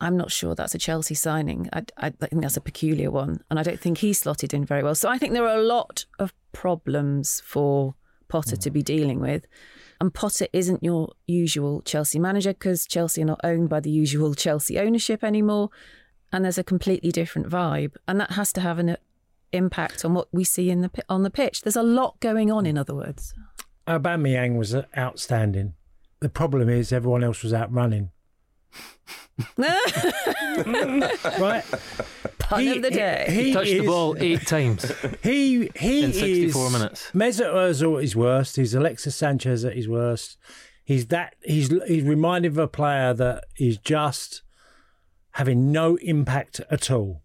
[0.00, 1.68] I'm not sure that's a Chelsea signing.
[1.72, 4.82] I, I, think that's a peculiar one, and I don't think he slotted in very
[4.82, 4.94] well.
[4.94, 7.94] So I think there are a lot of problems for
[8.28, 9.46] Potter to be dealing with.
[10.00, 14.34] And Potter isn't your usual Chelsea manager because Chelsea are not owned by the usual
[14.34, 15.70] Chelsea ownership anymore.
[16.32, 17.96] And there's a completely different vibe.
[18.08, 18.96] And that has to have an uh,
[19.52, 21.62] impact on what we see in the on the pitch.
[21.62, 23.34] There's a lot going on, in other words.
[23.86, 25.74] Aubameyang was uh, outstanding.
[26.20, 28.10] The problem is everyone else was out running.
[29.58, 31.64] right?
[32.50, 33.26] Pun he, of the day.
[33.28, 34.92] He, he touched is, the ball eight times.
[35.22, 37.10] He he in 64 is, minutes.
[37.14, 38.56] Mesut Ozil at his worst.
[38.56, 40.36] He's Alexis Sanchez at his worst.
[40.82, 41.36] He's that.
[41.44, 44.42] He's he's reminded of a player that is just
[45.32, 47.22] having no impact at all.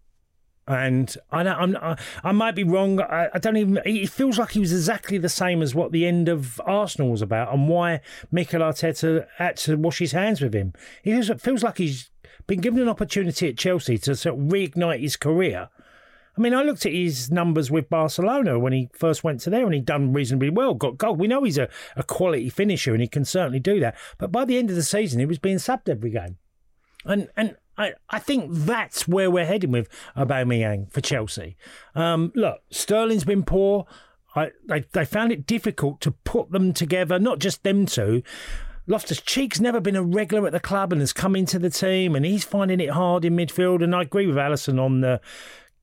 [0.68, 3.00] And I know I'm, I, I might be wrong.
[3.00, 3.80] I, I, don't even.
[3.84, 7.22] It feels like he was exactly the same as what the end of Arsenal was
[7.22, 10.72] about, and why Mikel Arteta had to wash his hands with him.
[11.02, 12.10] It feels like he's
[12.46, 15.68] been given an opportunity at Chelsea to sort of reignite his career.
[16.36, 19.64] I mean, I looked at his numbers with Barcelona when he first went to there,
[19.64, 20.74] and he'd done reasonably well.
[20.74, 21.18] Got gold.
[21.18, 23.96] We know he's a, a quality finisher, and he can certainly do that.
[24.18, 26.36] But by the end of the season, he was being subbed every game,
[27.06, 31.56] and and I, I think that's where we're heading with Aubameyang for Chelsea.
[31.94, 33.86] Um, look, Sterling's been poor.
[34.34, 38.22] I, they, they found it difficult to put them together, not just them two.
[38.86, 42.14] Loftus Cheek's never been a regular at the club and has come into the team,
[42.14, 43.82] and he's finding it hard in midfield.
[43.82, 45.20] And I agree with Alyson on the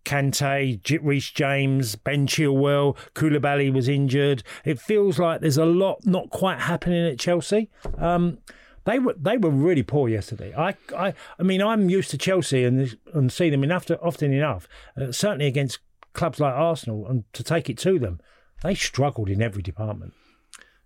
[0.05, 4.43] Kante, Reece James, Ben Chilwell, Koulibaly was injured.
[4.65, 7.69] It feels like there's a lot not quite happening at Chelsea.
[7.97, 8.39] Um,
[8.85, 10.53] they were they were really poor yesterday.
[10.57, 14.33] I I I mean I'm used to Chelsea and and see them enough to, often
[14.33, 15.79] enough, uh, certainly against
[16.13, 18.19] clubs like Arsenal, and to take it to them,
[18.61, 20.13] they struggled in every department.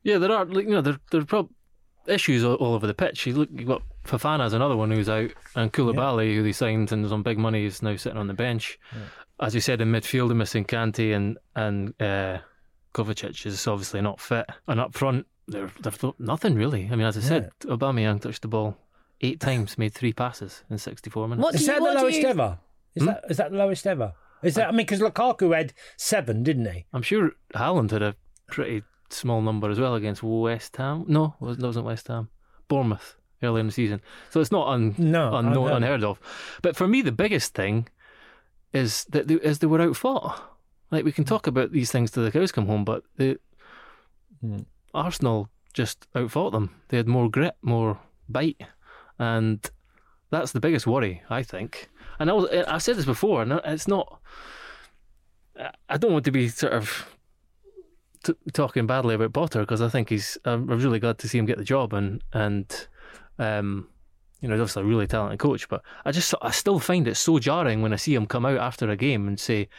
[0.03, 1.47] Yeah, there are you know there there are
[2.07, 3.25] issues all, all, over the pitch.
[3.25, 6.35] You look, you've got Fofana as another one who's out, and Koulibaly, yeah.
[6.35, 8.79] who they signed and is on big money, is now sitting on the bench.
[8.93, 9.45] Yeah.
[9.45, 12.39] As you said in midfield, they're missing Kante and and uh,
[12.93, 16.89] Kovacic is obviously not fit, and up front they're, they're nothing really.
[16.91, 17.75] I mean, as I said, yeah.
[17.75, 18.77] Aubameyang touched the ball
[19.21, 21.43] eight times, made three passes in 64 minutes.
[21.43, 22.27] What is that you, the lowest you...
[22.27, 22.59] ever?
[22.95, 23.07] Is hmm?
[23.07, 24.13] that is that the lowest ever?
[24.43, 26.85] Is that I mean because Lukaku had seven, didn't he?
[26.93, 28.15] I'm sure Haaland had a
[28.47, 31.05] pretty small number as well against West Ham.
[31.07, 32.29] No, it wasn't West Ham.
[32.67, 34.01] Bournemouth early in the season.
[34.29, 36.19] So it's not un, no, unknown, unheard of.
[36.61, 37.87] But for me, the biggest thing
[38.73, 40.41] is that they, is they were outfought.
[40.91, 43.39] Like we can talk about these things till the cows come home, but the
[44.43, 44.65] mm.
[44.93, 46.75] Arsenal just outfought them.
[46.89, 48.61] They had more grit, more bite,
[49.19, 49.69] and
[50.31, 51.89] that's the biggest worry, I think.
[52.19, 54.21] And I, was, I said this before, and it's not.
[55.89, 57.07] I don't want to be sort of
[58.27, 60.37] t- talking badly about Potter because I think he's.
[60.45, 62.87] I'm really glad to see him get the job, and and
[63.39, 63.87] um,
[64.41, 65.67] you know, he's obviously a really talented coach.
[65.69, 68.57] But I just I still find it so jarring when I see him come out
[68.57, 69.69] after a game and say,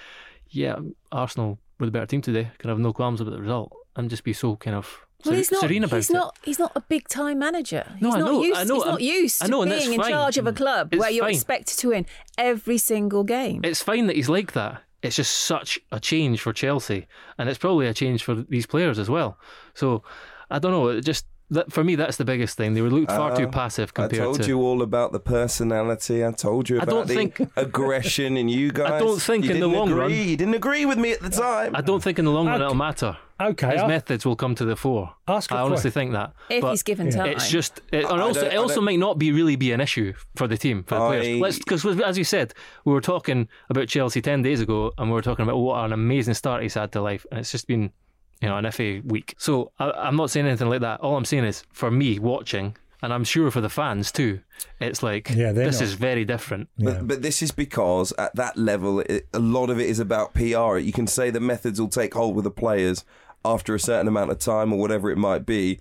[0.48, 0.76] "Yeah,
[1.12, 2.50] Arsenal were the better team today.
[2.58, 5.50] Can have no qualms about the result," and just be so kind of Well, he's
[5.52, 5.60] not.
[5.62, 6.14] serene about he's it.
[6.14, 6.38] not.
[6.42, 7.84] He's not a big time manager.
[8.00, 8.56] No, he's I not know, used.
[8.58, 10.10] I know, he's not used to know, being in fine.
[10.10, 11.34] charge of a club It's where you're fine.
[11.34, 12.06] expected to win
[12.36, 13.60] every single game.
[13.64, 14.82] It's fine that he's like that.
[15.02, 17.06] It's just such a change for Chelsea,
[17.38, 19.38] and it's probably a change for these players as well.
[19.74, 20.02] So
[20.50, 20.88] I don't know.
[20.88, 22.74] It just that, for me, that's the biggest thing.
[22.74, 24.48] They were looked far too Uh, passive I told to.
[24.48, 26.24] you all about the personality.
[26.24, 28.92] I told you I about don't the think- aggression in you guys.
[28.92, 30.00] I don't think you in the long agree.
[30.00, 31.74] run- You didn't agree with me at the time.
[31.74, 33.16] I don't think in the long run it'll matter.
[33.40, 35.14] Okay, His I'll- methods will come to the fore.
[35.28, 36.32] Ask a I honestly think that.
[36.50, 37.26] if But he's given time.
[37.26, 40.12] It's just, it, and I also, it also might not be really be an issue
[40.34, 41.08] for the team, for the I-
[41.38, 41.58] players.
[41.58, 42.52] Because as you said,
[42.84, 45.92] we were talking about Chelsea ten days ago, and we were talking about what an
[45.92, 47.92] amazing start he's had to life, and it's just been,
[48.40, 49.34] you know, an FA week.
[49.38, 51.00] So I, I'm not saying anything like that.
[51.00, 54.40] All I'm saying is, for me watching, and I'm sure for the fans too,
[54.80, 56.68] it's like Yeah, this not- is very different.
[56.78, 60.34] But, but this is because at that level, it, a lot of it is about
[60.34, 60.78] PR.
[60.78, 63.04] You can say the methods will take hold with the players
[63.44, 65.78] after a certain amount of time or whatever it might be.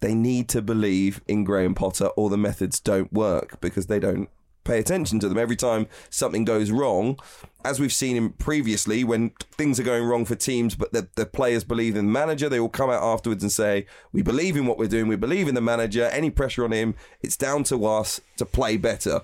[0.00, 4.28] They need to believe in Graham Potter or the methods don't work because they don't
[4.68, 5.38] pay attention to them.
[5.38, 7.18] Every time something goes wrong,
[7.64, 11.26] as we've seen in previously, when things are going wrong for teams, but the, the
[11.26, 14.66] players believe in the manager, they will come out afterwards and say, We believe in
[14.66, 17.86] what we're doing, we believe in the manager, any pressure on him, it's down to
[17.86, 19.20] us to play better.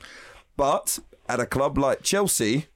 [0.57, 2.67] But at a club like Chelsea,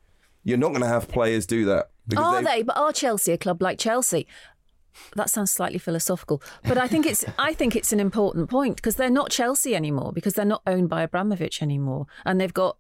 [0.45, 1.91] you're not going to have players do that.
[2.17, 2.63] Are they've- they?
[2.63, 4.27] But are Chelsea a club like Chelsea?
[5.17, 8.97] That sounds slightly philosophical, but I think it's I think it's an important point because
[8.97, 12.77] they're not Chelsea anymore because they're not owned by Abramovich anymore, and they've got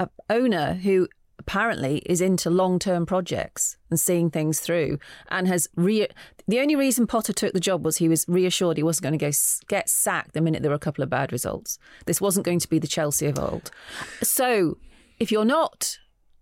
[0.00, 4.98] a owner who apparently is into long-term projects and seeing things through,
[5.28, 6.06] and has re.
[6.46, 9.26] The only reason Potter took the job was he was reassured he wasn't going to
[9.26, 9.30] go
[9.68, 11.78] get sacked the minute there were a couple of bad results.
[12.06, 13.70] This wasn't going to be the Chelsea of old.
[14.22, 14.78] So,
[15.18, 15.98] if you're not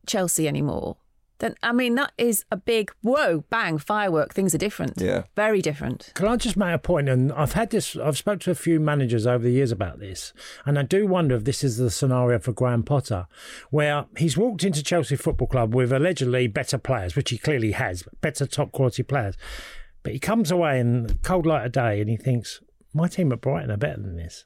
[0.06, 0.96] Chelsea anymore,
[1.42, 4.32] then I mean that is a big whoa, bang, firework.
[4.32, 4.94] Things are different.
[5.00, 5.24] Yeah.
[5.34, 6.12] very different.
[6.14, 7.08] Can I just make a point?
[7.08, 7.96] And I've had this.
[7.96, 10.32] I've spoken to a few managers over the years about this,
[10.64, 13.26] and I do wonder if this is the scenario for Graham Potter,
[13.70, 18.04] where he's walked into Chelsea Football Club with allegedly better players, which he clearly has,
[18.20, 19.36] better top quality players.
[20.04, 22.60] But he comes away in cold light of day, and he thinks,
[22.94, 24.44] "My team at Brighton are better than this.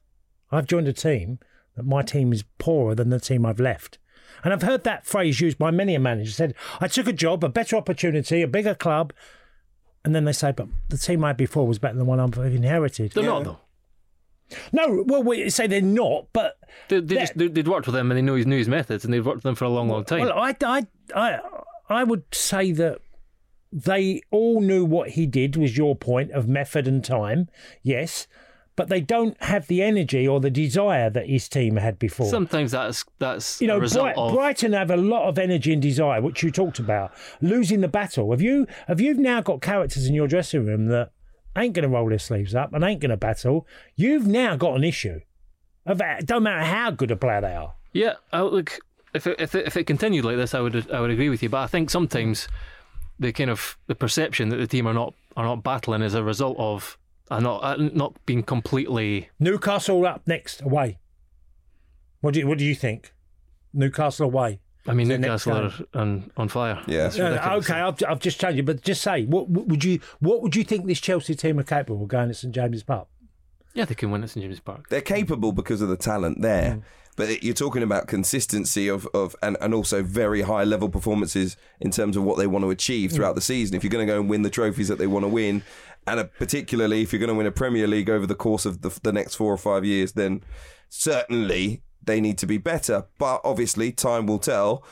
[0.51, 1.41] I've joined a team
[1.77, 3.99] that my team is poorer than the team I've left."
[4.45, 6.31] And I've heard that phrase used by many a manager.
[6.31, 9.13] Said, "I took a job, a better opportunity, a bigger club."
[10.05, 12.21] And then they say, but the team I had before was better than the one
[12.21, 13.11] I've inherited.
[13.11, 13.59] They're not though.
[14.71, 16.57] No, well, we say they're not, but
[16.89, 17.21] They, they Yeah.
[17.23, 19.19] just they, they'd worked with him and they know his, knew his methods and they'd
[19.25, 20.21] worked with him for a long, long time.
[20.21, 21.41] well, I, I, I,
[21.89, 22.99] I would say that
[23.73, 27.49] they all knew what he did was your point of method and time,
[27.83, 28.29] yes,
[28.77, 32.29] but they don't have the energy or the desire that his team had before.
[32.29, 36.21] Sometimes that's that's you know, Bright, of Brighton have a lot of energy and desire,
[36.21, 37.13] which you talked about.
[37.41, 38.31] Losing the battle.
[38.31, 41.11] Have you have you now got characters in your dressing room that
[41.57, 43.67] ain't going to roll their sleeves up and ain't going to battle?
[43.97, 45.21] You've now got an issue.
[45.87, 47.75] Of it don't matter how good a player they are.
[47.93, 48.79] Yeah, I, look,
[49.15, 51.43] if it, if it, if it continued like this, I would I would agree with
[51.43, 51.49] you.
[51.49, 52.49] But I think sometimes
[53.19, 56.23] the kind of the perception that the team are not are not battling is a
[56.23, 56.99] result of
[57.31, 59.29] are not uh, not being completely.
[59.39, 60.99] Newcastle up next away.
[62.21, 63.13] What do you what do you think?
[63.73, 64.61] Newcastle away.
[64.89, 66.81] I mean, the Newcastle are on, on fire.
[66.87, 67.07] Yeah.
[67.09, 69.99] It's Uh, okay, I've, I've just changed it, but just say what, what would you
[70.21, 73.09] what would you think this Chelsea team are capable of going to St James's Park?
[73.75, 74.89] Yeah, they can win at St James's Park.
[74.89, 76.81] They're capable because of the talent there.
[77.17, 81.57] But it- you're talking about consistency of, of and, and also very high level performances
[81.81, 83.75] in terms of what they want to achieve throughout the season.
[83.75, 85.63] If you're going to go and win the trophies that they want to win,
[86.07, 88.83] and uh particularly if you're going to win a Premier League over the course of
[88.83, 90.43] the, the next four or five years, then
[90.89, 93.07] certainly they need to be better.
[93.19, 94.85] But obviously, time will tell.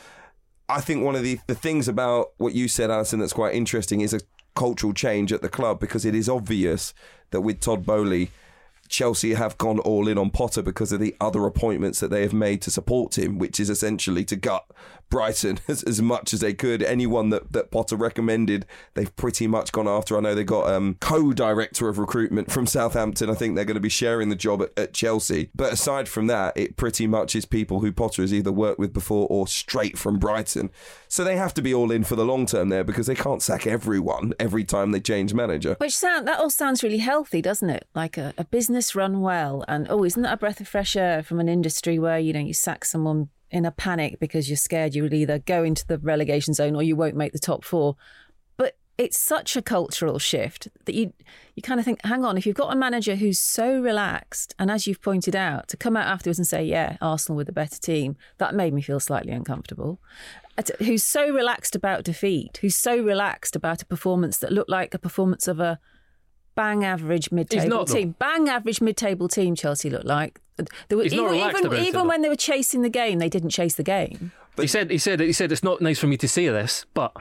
[0.69, 4.01] I think one of the, the things about what you said, Alyson, that's quite interesting
[4.01, 4.21] is a
[4.55, 6.95] cultural change at the club because it is obvious
[7.31, 8.31] that with Todd Boehly,
[8.89, 12.33] Chelsea have gone all in on Potter because of the other appointments that they have
[12.33, 14.65] made to support him, which is essentially to gut
[15.11, 16.83] Brighton as, as much as they could.
[16.83, 20.17] Anyone that, that Potter recommended, they've pretty much gone after.
[20.17, 23.31] I know they got um, co-director of recruitment from Southampton.
[23.31, 25.51] I think they're going to be sharing the job at, at Chelsea.
[25.55, 28.93] But aside from that, it pretty much is people who Potter has either worked with
[28.93, 30.71] before or straight from Brighton.
[31.09, 33.43] So they have to be all in for the long term there because they can't
[33.43, 35.77] sack everyone every time they change manager.
[35.79, 37.87] Which sound that all sounds really healthy, doesn't it?
[37.95, 41.23] Like a, a business run well, and oh, isn't that a breath of fresh air
[41.23, 44.97] from an industry where you know you sack someone in a panic because you're scared
[44.97, 47.95] you will either go into the relegation zone or you won't make the top four.
[48.57, 51.13] But it's such a cultural shift that you
[51.55, 54.73] you kind of think, hang on, if you've got a manager who's so relaxed, and
[54.73, 57.79] as you've pointed out, to come out afterwards and say, yeah, Arsenal with a better
[57.79, 60.01] team, that made me feel slightly uncomfortable.
[60.81, 64.99] Who's so relaxed about defeat, who's so relaxed about a performance that looked like a
[64.99, 65.79] performance of a
[66.55, 67.95] bang average mid-table not, though.
[67.95, 68.15] team.
[68.19, 69.55] Bang average mid-table team.
[69.55, 70.41] Chelsea looked like.
[70.89, 73.29] They were, He's not even relaxed even, even when they were chasing the game, they
[73.29, 74.31] didn't chase the game.
[74.57, 77.13] he said he said he said it's not nice for me to say this, but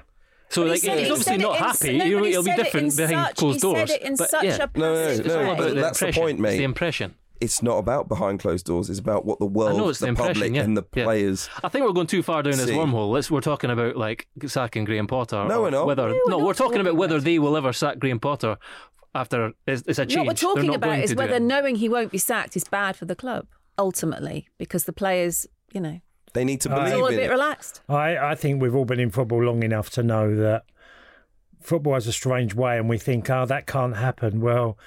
[0.49, 1.97] so But he like said he's he obviously said it not in- happy.
[1.97, 3.77] no, He'll, but he he'll be said it different behind such- closed he doors.
[3.79, 4.55] said it in but such yeah.
[4.75, 5.55] a No, no, no, way.
[5.57, 6.21] but that's the impression.
[6.23, 6.49] point, mate.
[6.49, 7.15] It's the impression.
[7.41, 8.89] It's not about behind closed doors.
[8.89, 10.61] It's about what the world, know it's the, the public, yeah.
[10.61, 11.03] and the Yeah.
[11.05, 11.49] players.
[11.63, 13.11] I think we're going too far down this wormhole.
[13.11, 15.43] Let's we're talking about like sacking Graham Potter.
[15.45, 15.87] No, or we're not.
[15.87, 18.57] Whether No, we're no, not we're talking about whether they will ever sack Graham Potter
[19.15, 20.17] after it's, it's a change.
[20.17, 21.41] What we're They're talking about is whether it.
[21.41, 23.47] knowing he won't be sacked is bad for the club
[23.77, 25.99] ultimately, because the players, you know,
[26.33, 27.29] They need to believe it's all a bit it.
[27.31, 27.81] relaxed.
[27.89, 30.63] I, I think we've all been in football long enough to know that
[31.61, 34.41] football has a strange way, and we think, oh, that can't happen.
[34.41, 34.77] Well,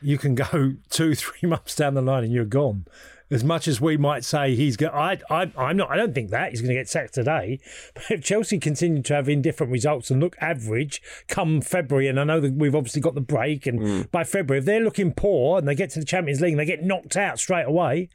[0.00, 2.86] you can go two, three months down the line and you're gone.
[3.32, 5.90] As much as we might say he's going, I, I, I'm not.
[5.90, 7.58] I don't think that he's going to get sacked today.
[7.94, 12.24] But if Chelsea continue to have indifferent results and look average come February, and I
[12.24, 14.10] know that we've obviously got the break, and mm.
[14.10, 16.66] by February, if they're looking poor and they get to the Champions League and they
[16.66, 18.10] get knocked out straight away,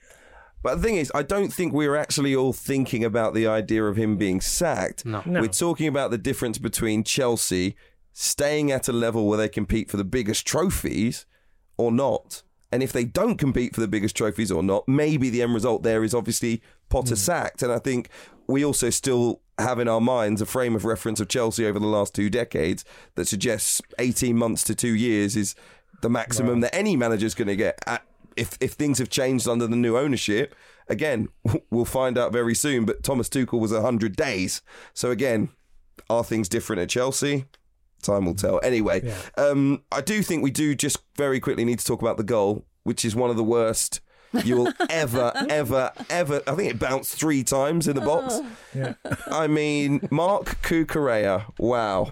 [0.64, 3.96] But the thing is, I don't think we're actually all thinking about the idea of
[3.96, 5.06] him being sacked.
[5.06, 5.22] No.
[5.26, 5.42] No.
[5.42, 7.76] We're talking about the difference between Chelsea
[8.14, 11.26] staying at a level where they compete for the biggest trophies
[11.78, 12.44] or not.
[12.72, 15.84] And if they don't compete for the biggest trophies or not, maybe the end result
[15.84, 17.16] there is obviously Potter hmm.
[17.16, 17.64] sacked.
[17.64, 18.10] And I think
[18.48, 21.88] we also still have in our minds a frame of reference of Chelsea over the
[21.88, 25.56] last two decades that suggests 18 months to two years is
[26.02, 27.80] the maximum that any manager's going to get.
[27.88, 28.04] At,
[28.36, 30.54] if, if things have changed under the new ownership,
[30.88, 31.30] again,
[31.72, 32.86] we'll find out very soon.
[32.86, 34.62] But Thomas Tuchel was 100 days.
[34.94, 35.50] So again,
[36.10, 37.46] are things different at Chelsea?
[38.02, 38.60] Time will tell.
[38.64, 42.24] Anyway, um, I do think we do just very quickly need to talk about the
[42.24, 44.02] goal, which is one of the worst
[44.44, 46.42] you will ever, ever, ever.
[46.48, 48.40] I think it bounced three times in the box.
[48.74, 48.94] yeah.
[49.28, 52.12] I mean, Marc Cucurella, wow.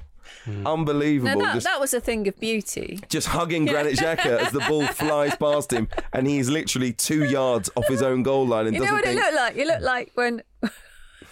[0.66, 1.42] Unbelievable.
[1.42, 3.00] That, just, that was a thing of beauty.
[3.10, 7.70] just hugging Granit Xhaka as the ball flies past him, and he's literally two yards
[7.76, 9.20] off his own goal line and You know doesn't what think.
[9.20, 9.56] it looked like?
[9.58, 10.44] It looked like when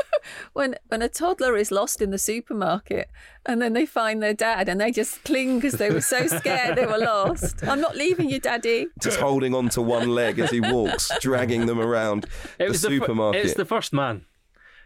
[0.54, 3.10] when when a toddler is lost in the supermarket
[3.46, 6.78] and then they find their dad and they just cling because they were so scared
[6.78, 7.66] they were lost.
[7.68, 8.88] I'm not leaving you, daddy.
[9.02, 12.26] just holding on to one leg as he walks, dragging them around
[12.60, 13.46] It the was the, fir- supermarket.
[13.46, 14.26] it's the first man.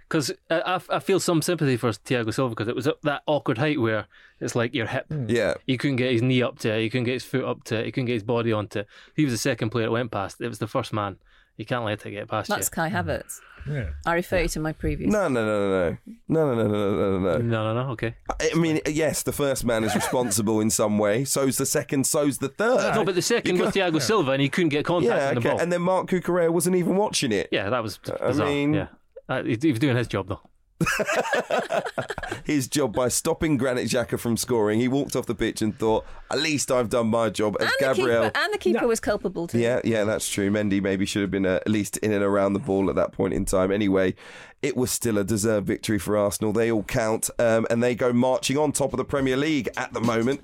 [0.10, 3.58] Because uh, I, I feel some sympathy for Thiago Silva because it was that awkward
[3.58, 4.06] height where
[4.40, 5.10] it's like your hip.
[5.10, 5.30] Mm.
[5.30, 5.56] yeah.
[5.66, 6.82] He couldn't get his knee up to it.
[6.82, 7.86] He couldn't get his foot up to it.
[7.88, 8.88] He couldn't get his body onto it.
[9.18, 10.40] He was the second player that went past.
[10.40, 11.18] It was the first man.
[11.58, 12.56] You can't let it get past you.
[12.56, 13.42] That's Kai Havertz.
[13.70, 13.90] Yeah.
[14.06, 15.12] I refer you to my previous.
[15.12, 15.98] No, no, no, no,
[16.28, 17.38] no, no, no, no, no, no, no.
[17.38, 17.44] you.
[17.44, 17.92] No, no, no.
[17.92, 18.16] Okay.
[18.40, 21.26] I mean, yes, the first man is responsible in some way.
[21.26, 22.06] So's the second.
[22.06, 22.96] So's the third.
[22.96, 25.40] No, but the second was Thiago Silva and he couldn't get contact yeah, on the
[25.40, 25.50] okay.
[25.50, 25.60] ball.
[25.60, 27.50] And then Marc Cucurella wasn't even watching it.
[27.52, 28.88] yeah, that was I mean- yeah.
[29.30, 30.40] Uh, he, he was doing his job though.
[32.44, 34.80] His job by stopping Granit Xhaka from scoring.
[34.80, 37.74] He walked off the pitch and thought, "At least I've done my job." As and,
[37.80, 39.60] the Gabriel, keeper, and the keeper was culpable too.
[39.60, 40.52] Yeah, yeah, that's true.
[40.52, 43.12] Mendy maybe should have been uh, at least in and around the ball at that
[43.12, 43.72] point in time.
[43.72, 44.16] Anyway,
[44.62, 46.54] it was still a deserved victory for Arsenal.
[46.54, 49.94] They all count, um, and they go marching on top of the Premier League at
[49.94, 50.42] the moment.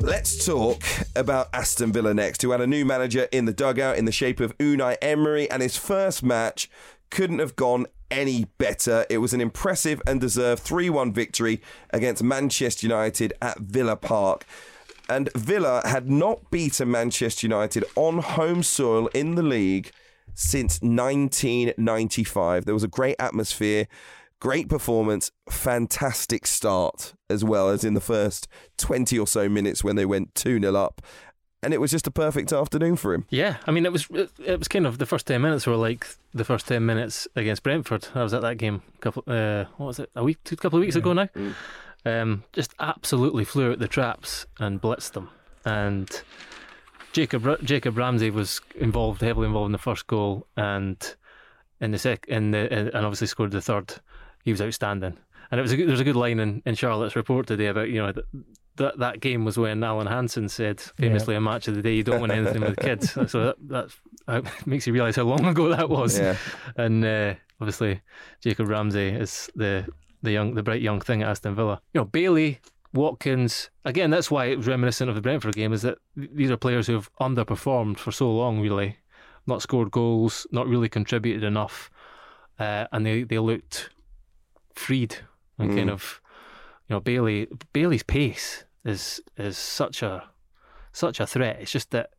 [0.00, 0.82] Let's talk
[1.14, 4.40] about Aston Villa next, who had a new manager in the dugout in the shape
[4.40, 6.70] of Unai Emery, and his first match
[7.10, 9.04] couldn't have gone any better.
[9.10, 14.46] It was an impressive and deserved 3 1 victory against Manchester United at Villa Park.
[15.10, 19.90] And Villa had not beaten Manchester United on home soil in the league
[20.34, 22.64] since 1995.
[22.64, 23.86] There was a great atmosphere,
[24.40, 29.96] great performance, fantastic start, as well as in the first 20 or so minutes when
[29.96, 31.02] they went 2 0 up.
[31.62, 33.26] And it was just a perfect afternoon for him.
[33.28, 36.06] Yeah, I mean, it was it, was kind of the first ten minutes were like
[36.32, 38.08] the first ten minutes against Brentford.
[38.14, 40.78] I was at that game a couple, uh, what was it, a week, two couple
[40.78, 41.28] of weeks ago now.
[42.06, 45.28] Um, just absolutely flew out the traps and blitzed them.
[45.66, 46.08] And
[47.12, 51.14] Jacob Jacob Ramsey was involved, heavily involved in the first goal, and
[51.78, 53.96] in the sec, in the and obviously scored the third.
[54.44, 55.16] He was outstanding.
[55.50, 57.66] And it was a good, there was a good line in, in Charlotte's report today
[57.66, 58.24] about you know that
[58.76, 62.04] that, that game was when Alan Hansen said famously a match of the day you
[62.04, 63.12] don't win anything with kids.
[63.12, 63.90] So that
[64.26, 66.18] that makes you realise how long ago that was.
[66.18, 66.36] Yeah.
[66.76, 68.00] And uh, obviously
[68.40, 69.86] Jacob Ramsey is the
[70.22, 71.80] the young the bright young thing at Aston Villa.
[71.94, 72.60] You know Bailey.
[72.92, 76.56] Watkins, again, that's why it was reminiscent of the Brentford game, is that these are
[76.56, 78.96] players who have underperformed for so long, really,
[79.46, 81.88] not scored goals, not really contributed enough,
[82.58, 83.90] uh, and they, they looked
[84.74, 85.16] freed
[85.58, 86.20] and kind of,
[86.88, 90.24] you know, Bailey Bailey's pace is is such a
[90.92, 91.58] such a threat.
[91.60, 92.10] It's just that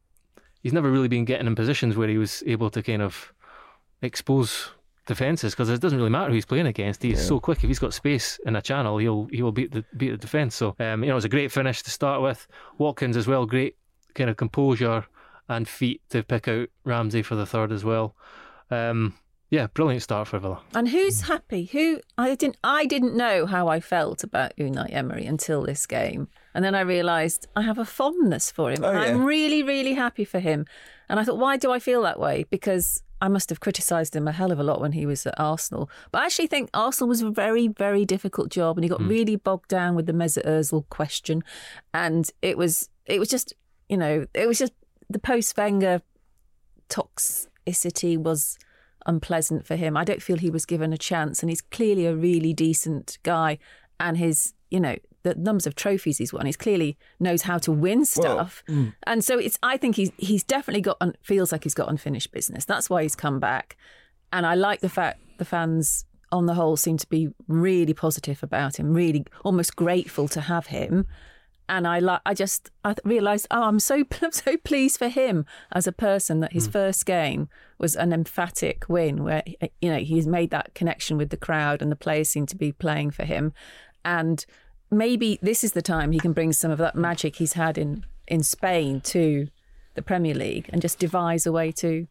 [0.61, 3.33] he's never really been getting in positions where he was able to kind of
[4.01, 4.69] expose
[5.07, 7.01] defences because it doesn't really matter who he's playing against.
[7.03, 7.25] He's Yeah.
[7.27, 7.63] so quick.
[7.63, 10.55] If he's got space in a channel, he'll he will beat the beat the defence.
[10.55, 12.47] So um, you know, it was a great finish to start with.
[12.77, 13.75] Watkins as well, great
[14.13, 15.05] kind of composure
[15.49, 18.15] and feet to pick out Ramsey for the third as well.
[18.69, 19.15] Um,
[19.51, 20.61] yeah, brilliant start for Villa.
[20.73, 21.65] And who's happy?
[21.65, 26.29] Who I didn't I didn't know how I felt about Unai Emery until this game.
[26.53, 28.81] And then I realised I have a fondness for him.
[28.81, 30.65] Oh, and I'm really, really happy for him.
[31.09, 32.45] And I thought, why do I feel that way?
[32.49, 35.37] Because I must have criticised him a hell of a lot when he was at
[35.37, 35.89] Arsenal.
[36.13, 39.09] But I actually think Arsenal was a very, very difficult job and he got hmm.
[39.09, 41.43] really bogged down with the Mesut Ozil question.
[41.93, 43.53] And it was it was just
[43.89, 44.71] you know, it was just
[45.09, 46.01] the post Wenger
[46.87, 48.57] toxicity was
[49.05, 49.97] unpleasant for him.
[49.97, 53.57] I don't feel he was given a chance, and he's clearly a really decent guy.
[53.99, 57.71] And his, you know, the numbers of trophies he's won, he's clearly knows how to
[57.71, 58.63] win stuff.
[58.67, 58.89] Hmm.
[59.03, 62.31] And so it's, I think he's he's definitely got un, feels like he's got unfinished
[62.31, 62.65] business.
[62.65, 63.77] That's why he's come back.
[64.33, 68.41] And I like the fact the fans on the whole seem to be really positive
[68.41, 71.05] about him, really almost grateful to have him.
[71.69, 75.45] And I like, I just, I realised, oh, I'm so, I'm so pleased for him
[75.71, 79.43] as a person that his first game was an emphatic win, where
[79.81, 82.71] you know he's made that connection with the crowd, and the players seem to be
[82.71, 83.53] playing for him.
[84.05, 84.45] And
[84.89, 88.05] maybe this is the time he can bring some of that magic he's had in
[88.27, 89.47] in Spain to
[89.95, 92.07] the Premier League, and just devise a way to.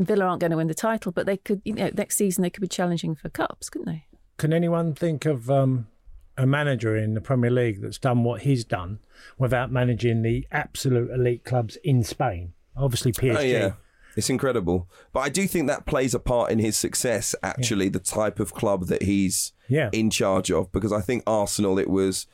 [0.00, 2.50] Villa aren't going to win the title, but they could, you know, next season they
[2.50, 4.06] could be challenging for cups, couldn't they?
[4.36, 5.88] Can anyone think of um,
[6.38, 9.00] a manager in the Premier League that's done what he's done
[9.36, 12.54] without managing the absolute elite clubs in Spain?
[12.76, 13.36] Obviously, PSG.
[13.36, 13.72] Oh yeah,
[14.16, 14.88] it's incredible.
[15.12, 17.34] But I do think that plays a part in his success.
[17.42, 19.90] Actually, the type of club that he's Yeah.
[19.92, 22.26] in charge of, because I think Arsenal, it was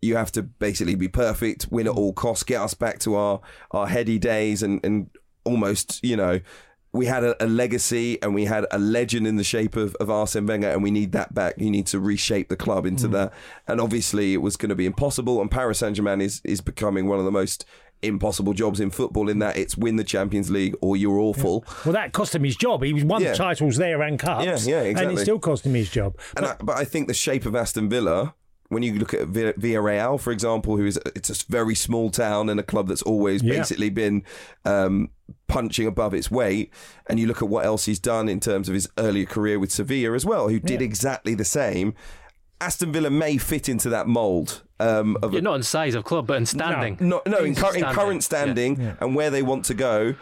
[0.00, 3.40] you have to basically be perfect, win at all costs, get us back to our
[3.72, 5.10] our heady days, and and
[5.44, 6.40] almost you know.
[6.92, 10.08] We had a, a legacy and we had a legend in the shape of, of
[10.10, 11.54] Arsene Wenger, and we need that back.
[11.58, 13.32] You need to reshape the club into that.
[13.66, 15.40] And obviously, it was going to be impossible.
[15.42, 17.64] And Paris Saint Germain is, is becoming one of the most
[18.00, 21.64] impossible jobs in football in that it's win the Champions League or you're awful.
[21.84, 22.82] Well, that cost him his job.
[22.84, 23.32] He won Yeah.
[23.32, 24.44] the titles there and cups.
[24.44, 25.10] Yeah, yeah, exactly.
[25.10, 26.16] And it still cost him his job.
[26.36, 28.34] And I, but I think the shape of Aston Villa,
[28.68, 32.48] when you look at Vi- Villarreal, for example, who is it's a very small town
[32.48, 33.58] and a club that's always Yeah.
[33.58, 34.22] basically been
[34.64, 35.10] um,
[35.48, 36.72] punching above its weight,
[37.08, 39.72] and you look at what else he's done in terms of his earlier career with
[39.72, 40.84] Sevilla as well, who did Yeah.
[40.86, 41.94] exactly the same.
[42.60, 46.26] Aston Villa may fit into that mould um, of Yeah, not in size of club,
[46.26, 46.96] but in standing.
[47.00, 47.84] no, no, in, cur- in Standing.
[47.92, 50.14] current standing and where they want to go.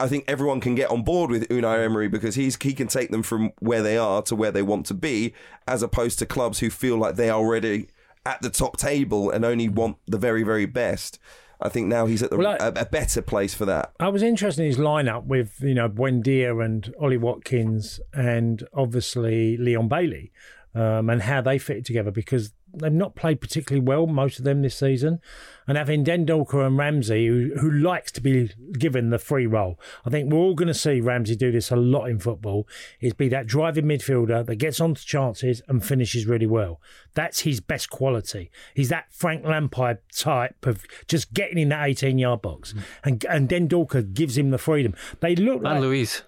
[0.00, 3.10] I think everyone can get on board with Unai Emery because he's he can take
[3.10, 5.34] them from where they are to where they want to be,
[5.68, 7.88] as opposed to clubs who feel like they are already
[8.26, 11.18] at the top table and only want the very very best.
[11.64, 13.92] I think now he's at the, Well, I- a, a better place for that.
[13.98, 19.56] I was interested in his lineup with, you know, Buendia and Ollie Watkins and obviously
[19.56, 20.30] Leon Bailey
[20.74, 24.62] um, and how they fit together because they've not played particularly well, most of them
[24.62, 25.20] this season.
[25.66, 29.80] And having Dendoncker and Ramsey, who, who likes to be given the free role.
[30.04, 32.68] I think we're all going to see Ramsey do this a lot in football,
[33.00, 36.80] is be that driving midfielder that gets onto chances and finishes really well.
[37.14, 38.50] That's his best quality.
[38.74, 42.74] He's that Frank Lampard type of just getting in that 18 yard box.
[43.02, 44.94] And and Dendoncker gives him the freedom.
[45.20, 45.76] They look like.
[45.76, 46.22] And Luiz.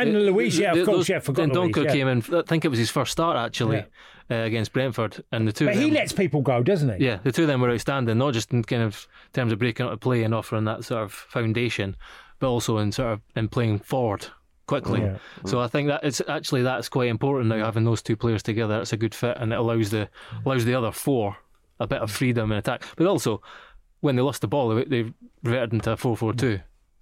[0.00, 1.92] And Luiz, yeah, of course, those- yeah, forgot Dendoncker yeah.
[1.92, 2.22] came in.
[2.32, 3.84] I think it was his first start actually
[4.30, 5.66] uh, against Brentford, and the two.
[5.66, 7.06] But of he lets people go, doesn't he?
[7.06, 9.86] Yeah, the two of them were outstanding, not just in kind of terms of breaking
[9.86, 11.96] up the play and offering that sort of foundation,
[12.38, 14.26] but also in sort of in playing forward
[14.66, 15.00] quickly.
[15.00, 15.18] Yeah.
[15.46, 18.80] So I think that it's actually that's quite important now having those two players together.
[18.80, 20.08] It's a good fit and it allows the
[20.44, 21.36] allows the other four
[21.80, 22.84] a bit of freedom in attack.
[22.96, 23.40] But also
[24.00, 26.60] when they lost the ball, they, they reverted into a four-four-two,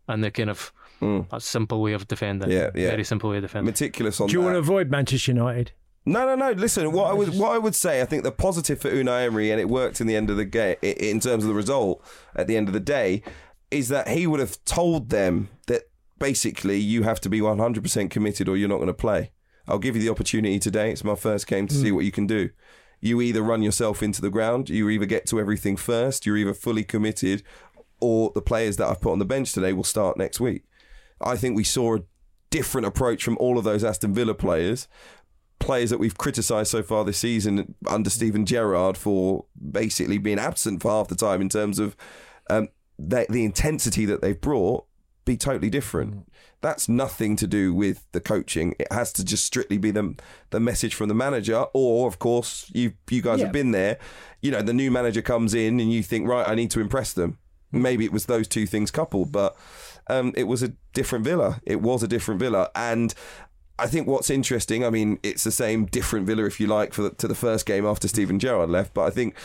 [0.09, 2.51] and they kind of that's a simple way of defending.
[2.51, 2.91] Yeah, yeah.
[2.91, 3.67] Very simple way of defending.
[3.67, 4.45] Meticulous on Do you that.
[4.45, 5.73] want to avoid Manchester United?
[6.05, 6.53] No, no, no.
[6.53, 9.51] Listen, what I would what I would say, I think the positive for Unai Emery,
[9.51, 12.47] and it worked in the end of the game in terms of the result at
[12.47, 13.23] the end of the day,
[13.71, 15.83] is that he would have told them that
[16.19, 19.33] basically you have to be one hundred percent committed or you're not going to play.
[19.67, 20.93] I'll give you the opportunity today.
[20.93, 21.83] It's my first game to mm.
[21.83, 22.51] see what you can do.
[23.01, 26.55] You either run yourself into the ground, you either get to everything first, you're either
[26.55, 27.43] fully committed,
[28.01, 30.63] or the players that I've put on the bench today will start next week.
[31.21, 32.01] I think we saw a
[32.51, 34.89] different approach from all of those Aston Villa players
[35.59, 40.83] players that we've criticised so far this season under Steven Gerrard for basically being absent
[40.83, 41.97] for half the time in terms of
[42.51, 44.85] um, the, the intensity that they've brought
[45.25, 46.31] be totally different.
[46.61, 48.75] That's nothing to do with the coaching.
[48.79, 50.15] It has to just strictly be the
[50.51, 53.47] the message from the manager, or of course you you guys Yeah.
[53.47, 53.99] have been there.
[54.43, 57.13] You know, the new manager comes in and you think, right, I need to impress
[57.15, 57.39] them.
[57.73, 59.57] Maybe it was those two things coupled, but
[60.09, 61.61] um, it was a different Villa.
[61.65, 63.15] It was a different Villa, and
[63.79, 67.03] I think what's interesting, I mean, it's the same different Villa, if you like, for
[67.03, 68.95] the, to the first game after Steven Gerrard left.
[68.95, 69.37] But I think,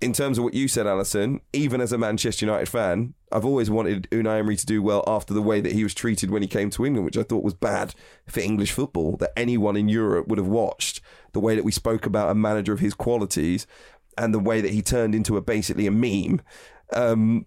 [0.00, 3.70] in terms of what you said, Alyson, even as a Manchester United fan, I've always
[3.70, 6.48] wanted Unai Emery to do well after the way that he was treated when he
[6.48, 7.94] came to England, which I thought was bad
[8.26, 9.16] for English football.
[9.16, 11.00] That anyone in Europe would have watched
[11.32, 13.66] the way that we spoke about a manager of his qualities
[14.18, 16.42] and the way that he turned into a basically a meme.
[16.92, 17.46] Um,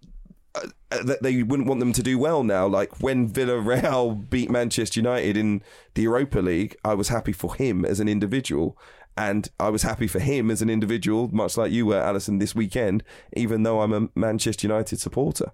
[0.90, 2.68] that they wouldn't want them to do well now.
[2.68, 5.62] Like when Villarreal beat Manchester United in
[5.94, 8.78] the Europa League, I was happy for him as an individual.
[9.18, 12.56] And I was happy for him as an individual, much like you were, Alyson, this
[12.56, 13.04] weekend,
[13.34, 15.52] even though I'm a Manchester United supporter.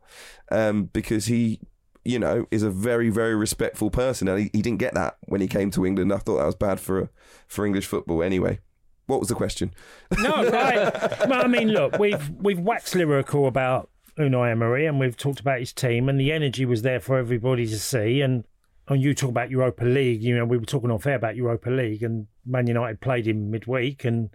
[0.51, 1.61] Um, because he,
[2.03, 4.27] you know, is a very, very respectful person.
[4.27, 6.13] And he, he didn't get that when he came to England.
[6.13, 7.09] I thought that was bad for,
[7.47, 8.59] for English football anyway.
[9.07, 9.73] What was the question?
[10.19, 10.93] No, right.
[11.27, 15.59] well, I mean, look, we've we've waxed lyrical about Unai Emery, and we've talked about
[15.59, 18.21] his team, and the energy was there for everybody to see.
[18.21, 18.45] And
[18.87, 21.69] and you talk about Europa League, you know, we were talking off air about Europa
[21.69, 24.29] League, and Man United played in midweek, and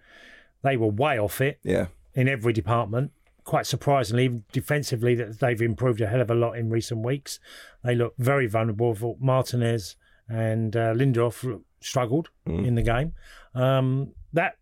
[0.62, 1.60] they were way off it.
[1.62, 1.86] Yeah.
[2.14, 3.12] In every department,
[3.44, 7.38] quite surprisingly, defensively, that they've improved a hell of a lot in recent weeks.
[7.84, 8.94] They look very vulnerable.
[8.94, 9.96] For Martinez
[10.28, 12.66] and uh, Lindelof struggled mm.
[12.66, 13.14] in the game.
[13.54, 14.56] Um, that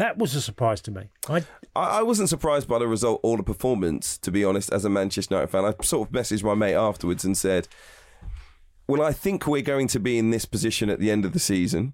[0.00, 1.10] that was a surprise to me.
[1.76, 4.88] I, I wasn't surprised by the result or the performance, to be honest, as a
[4.88, 5.66] Manchester United fan.
[5.66, 7.68] I sort of messaged my mate afterwards and said,
[8.88, 11.38] Well, I think we're going to be in this position at the end of the
[11.38, 11.92] season.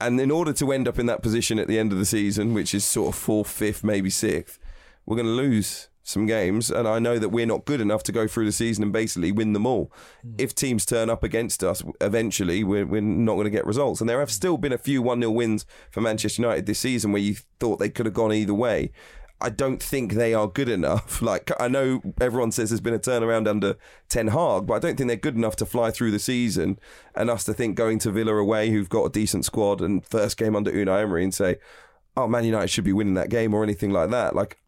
[0.00, 2.52] And in order to end up in that position at the end of the season,
[2.52, 4.58] which is sort of fourth, fifth, maybe sixth,
[5.06, 8.12] we're going to lose some games, and I know that we're not good enough to
[8.12, 9.92] go through the season and basically win them all.
[10.26, 10.40] Mm.
[10.40, 14.00] If teams turn up against us, eventually we're, we're not going to get results.
[14.00, 17.12] And there have still been a few 1 0 wins for Manchester United this season
[17.12, 18.90] where you thought they could have gone either way.
[19.40, 21.22] I don't think they are good enough.
[21.28, 23.76] Like, I know everyone says there's been a turnaround under
[24.08, 26.78] Ten Hag, but I don't think they're good enough to fly through the season
[27.14, 30.38] and us to think going to Villa away, who've got a decent squad and first
[30.38, 31.56] game under Unai Emery, and say,
[32.16, 34.34] oh, Man United should be winning that game or anything like that.
[34.34, 34.58] Like,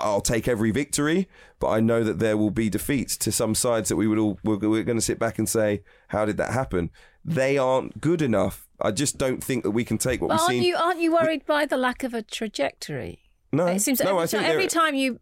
[0.00, 1.28] I'll take every victory,
[1.58, 4.38] but I know that there will be defeats to some sides that we would all
[4.42, 6.90] we're, we're going to sit back and say, how did that happen?
[7.24, 8.66] They aren't good enough.
[8.80, 10.62] I just don't think that we can take what but we've aren't seen.
[10.62, 13.20] You, aren't you worried by the lack of a trajectory?
[13.52, 15.20] No, it seems no, every, I think time, every time you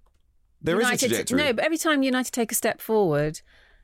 [0.61, 1.39] there United, is a trajectory.
[1.39, 3.41] No, but every time United take a step forward,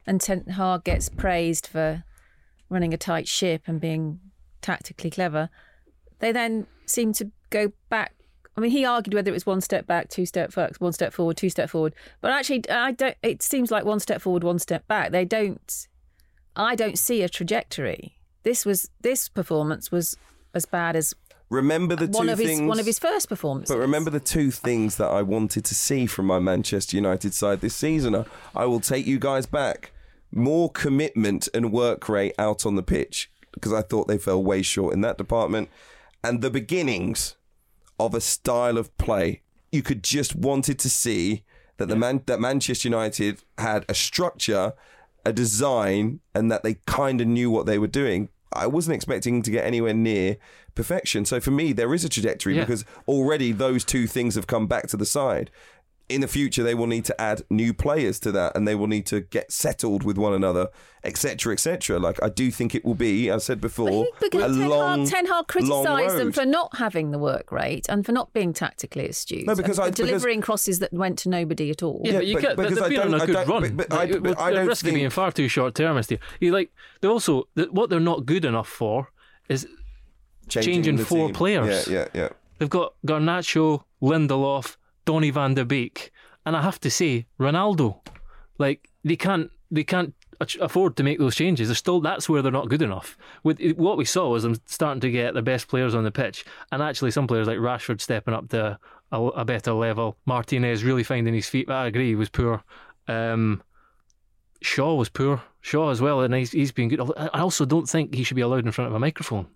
[0.07, 2.05] and Ten Hag gets praised for
[2.69, 4.21] running a tight ship and being
[4.61, 5.49] tactically clever,
[6.19, 8.14] they then seem to go back
[8.57, 11.13] I mean, he argued whether it was one step back, two step back, one step
[11.13, 11.95] forward, two step forward.
[12.21, 13.17] But actually, I don't.
[13.23, 15.11] It seems like one step forward, one step back.
[15.11, 15.89] They don't.
[16.57, 18.19] I don't see a trajectory.
[18.45, 20.17] This was this performance was
[20.55, 21.15] as bad as
[21.51, 23.75] remember the one two of his one of his first performances.
[23.75, 27.61] But remember the two things that I wanted to see from my Manchester United side
[27.61, 28.25] this season.
[28.55, 29.91] I will take you guys back.
[30.31, 34.63] More commitment and work rate out on the pitch because I thought they fell way
[34.63, 35.69] short in that department.
[36.25, 37.37] And the beginnings
[37.99, 39.43] of a style of play.
[39.73, 41.45] You could just wanted to see
[41.77, 44.75] that the man that Manchester United had a structure,
[45.27, 48.29] a design, and that they kind of knew what they were doing.
[48.53, 50.37] I wasn't expecting to get anywhere near
[50.77, 51.25] perfection.
[51.25, 52.63] So for me, there is a trajectory Yeah.
[52.63, 55.51] because already those two things have come back to the side.
[56.07, 58.87] In the future, they will need to add new players to that, and they will
[58.89, 60.69] need to get settled with one another,
[61.03, 61.99] etc., etc.
[61.99, 64.69] Like I do think it will be, as I said before, But a because Ten
[64.69, 68.13] long, Hag, Ten Hag long criticised them for not having the work rate and for
[68.13, 69.47] not being tactically astute.
[69.47, 72.03] No, because I- for because- delivering crosses that went to nobody at all.
[72.05, 72.57] Yeah, Yeah, but you but- can't.
[72.59, 73.63] because They've I been on don't- a I good don't- run.
[73.77, 76.11] but- but I- Like, but I don't risk of think- being far too short termist
[76.11, 76.19] here.
[76.39, 79.09] You like they also what they're not good enough for
[79.49, 79.67] is
[80.49, 81.35] changing the four team.
[81.35, 81.89] players.
[81.89, 82.29] Yeah, yeah, yeah.
[82.59, 86.11] they've got Garnacho, Lindelof, Donny van der Beek,
[86.45, 88.01] and I have to say Ronaldo.
[88.59, 90.15] Like they can't they can't
[90.61, 91.69] afford to make those changes.
[91.69, 93.17] They're still that's where they're not good enough.
[93.43, 96.45] With what we saw was them starting to get the best players on the pitch,
[96.73, 98.79] and actually some players like Rashford stepping up to
[99.13, 100.17] a, a better level.
[100.27, 101.71] Martinez really finding his feet.
[101.71, 102.63] I agree, he was poor.
[103.09, 103.63] Um,
[104.61, 105.43] Shaw was poor.
[105.61, 107.01] Shaw as well, and he's, he's been good.
[107.17, 109.47] I also don't think he should be allowed in front of a microphone.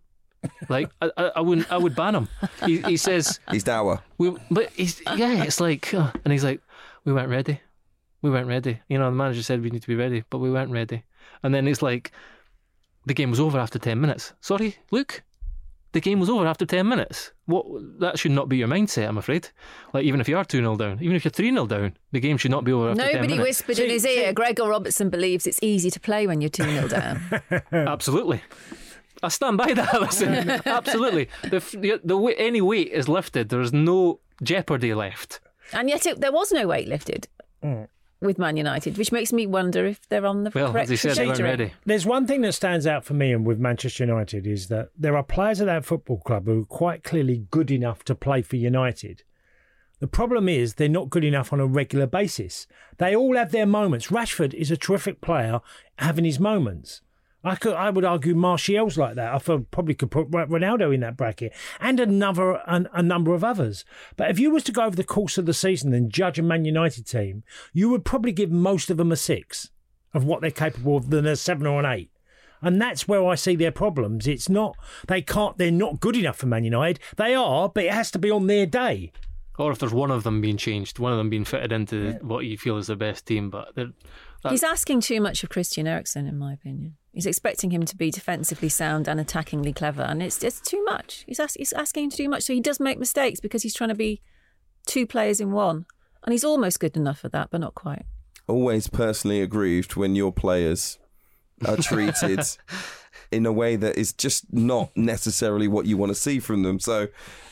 [0.68, 2.28] Like I, I, I wouldn't, I would ban him.
[2.64, 4.00] He, he says He's dour.
[4.18, 6.60] we, but he's yeah, it's like, uh, and he's like,
[7.04, 7.60] we weren't ready,
[8.22, 8.80] we weren't ready.
[8.88, 11.02] You know, the manager said we need to be ready, but we weren't ready.
[11.42, 12.12] And then it's like,
[13.06, 14.32] the game was over after ten minutes.
[14.40, 15.22] Sorry, Luke,
[15.92, 17.32] the game was over after ten minutes.
[17.46, 17.64] What
[18.00, 19.48] that should not be your mindset, I'm afraid.
[19.94, 22.20] Like even if you are two 0 down, even if you're three 0 down, the
[22.20, 23.48] game should not be over after ten Nobody minutes.
[23.66, 24.32] whispered in his ear.
[24.34, 27.22] Gregor Robertson believes it's easy to play when you're 2 0 down.
[27.72, 28.42] Absolutely.
[29.22, 29.92] I stand by that.
[30.00, 30.32] Listen,
[30.66, 31.28] absolutely.
[31.42, 33.48] The, the, the any weight is lifted.
[33.48, 35.40] There's no jeopardy left.
[35.72, 37.28] and yet it, there was no weight lifted.
[37.62, 37.88] Mm.
[38.20, 40.96] with Man United, which makes me wonder if they're on the Well, correct as he
[40.96, 41.48] said, they trajectory.
[41.48, 41.72] ready.
[41.84, 45.16] There's one thing that stands out for me and with Manchester United is that there
[45.16, 48.54] are players at that football club who are quite clearly good enough to play for
[48.56, 49.24] United.
[50.00, 52.68] The problem is they're not good enough on a regular basis.
[52.98, 54.06] They all have their moments.
[54.06, 55.60] Rashford is a terrific player
[55.98, 57.00] having his moments.
[57.44, 59.32] I could, I would argue Martial's like that.
[59.32, 63.44] I feel probably could put Ronaldo in that bracket, and another, an, a number of
[63.44, 63.84] others.
[64.16, 66.42] But if you was to go over the course of the season and judge a
[66.42, 69.70] Man United team, you would probably give most of them a six
[70.12, 72.10] of what they're capable of than a seven or an eight.
[72.60, 74.26] And that's where I see their problems.
[74.26, 74.76] It's not
[75.06, 76.98] they can't they're not good enough for Man United.
[77.16, 79.12] They are, but it has to be on their day.
[79.60, 82.44] Or if there's one of them being changed, one of them being fitted into what
[82.46, 83.48] you feel is the best team.
[83.50, 83.92] But they're-
[84.42, 86.96] that- He's asking too much of Christian Eriksen, in my opinion.
[87.18, 91.24] He's expecting him to be defensively sound and attackingly clever, and it's it's too much.
[91.26, 93.74] He's, ask, he's asking him to do much, so he does make mistakes because he's
[93.74, 94.22] trying to be
[94.86, 95.86] two players in one,
[96.22, 98.04] and he's almost good enough for that, but not quite.
[98.46, 101.00] Always personally aggrieved when your players
[101.66, 102.38] are treated
[103.32, 106.78] in a way that is just not necessarily what you want to see from them.
[106.78, 107.08] So,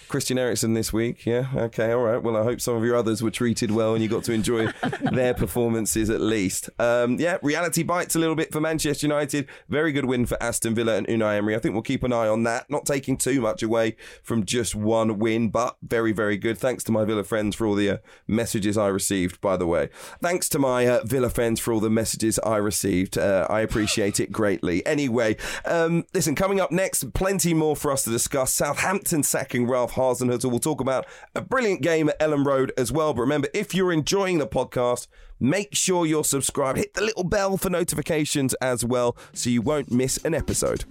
[0.08, 2.22] Christian Eriksen this week, yeah, okay, all right.
[2.22, 4.66] Well, I hope some of your others were treated well and you got to enjoy
[5.12, 6.70] their performances at least.
[6.78, 9.48] Um, yeah, reality bites a little bit for Manchester United.
[9.68, 11.56] Very good win for Aston Villa and Unai Emery.
[11.56, 12.70] I think we'll keep an eye on that.
[12.70, 16.58] Not taking too much away from just one win, but very, very good.
[16.58, 17.96] Thanks to my Villa friends for all the uh,
[18.28, 19.88] messages I received, by the way.
[20.22, 23.18] Thanks to my uh, Villa friends for all the messages I received.
[23.18, 24.86] Uh, I appreciate it greatly.
[24.86, 28.52] Anyway, um, listen, coming up next, plenty more for us to discuss.
[28.52, 30.48] Southampton sacking Ralph Hasenhüttl.
[30.50, 33.12] We'll talk about a brilliant game at Elland Road as well.
[33.12, 35.08] But remember, if you're enjoying the podcast,
[35.40, 36.78] make sure you're subscribed.
[36.78, 40.84] Hit the little bell for notifications as well so you won't miss an episode.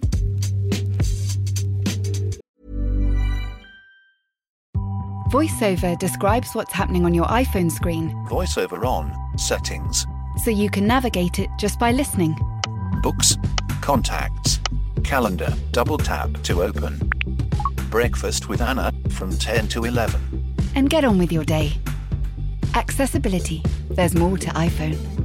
[5.31, 10.05] VoiceOver describes what's happening on your iPhone screen VoiceOver on, settings,
[10.43, 12.35] so you can navigate it just by listening.
[13.01, 13.35] books,
[13.81, 14.59] contacts,
[15.03, 17.09] calendar, double tap to open.
[17.95, 20.19] Breakfast with Anna from 10 to 11.
[20.75, 21.71] And get on with your day.
[22.73, 23.63] Accessibility.
[23.89, 25.24] There's more to iPhone.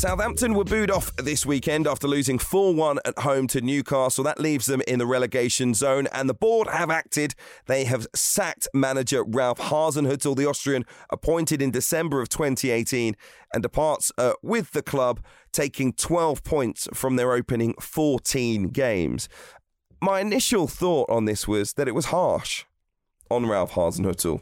[0.00, 4.24] Southampton were booed off this weekend after losing 4 1 at home to Newcastle.
[4.24, 7.34] That leaves them in the relegation zone, and the board have acted.
[7.66, 13.14] They have sacked manager Ralph Hasenhüttl, the Austrian, appointed in December of 2018,
[13.52, 15.20] and departs uh, with the club,
[15.52, 19.28] taking 12 points from their opening 14 games.
[20.00, 22.64] My initial thought on this was that it was harsh
[23.30, 24.40] on Ralph Hasenhüttl.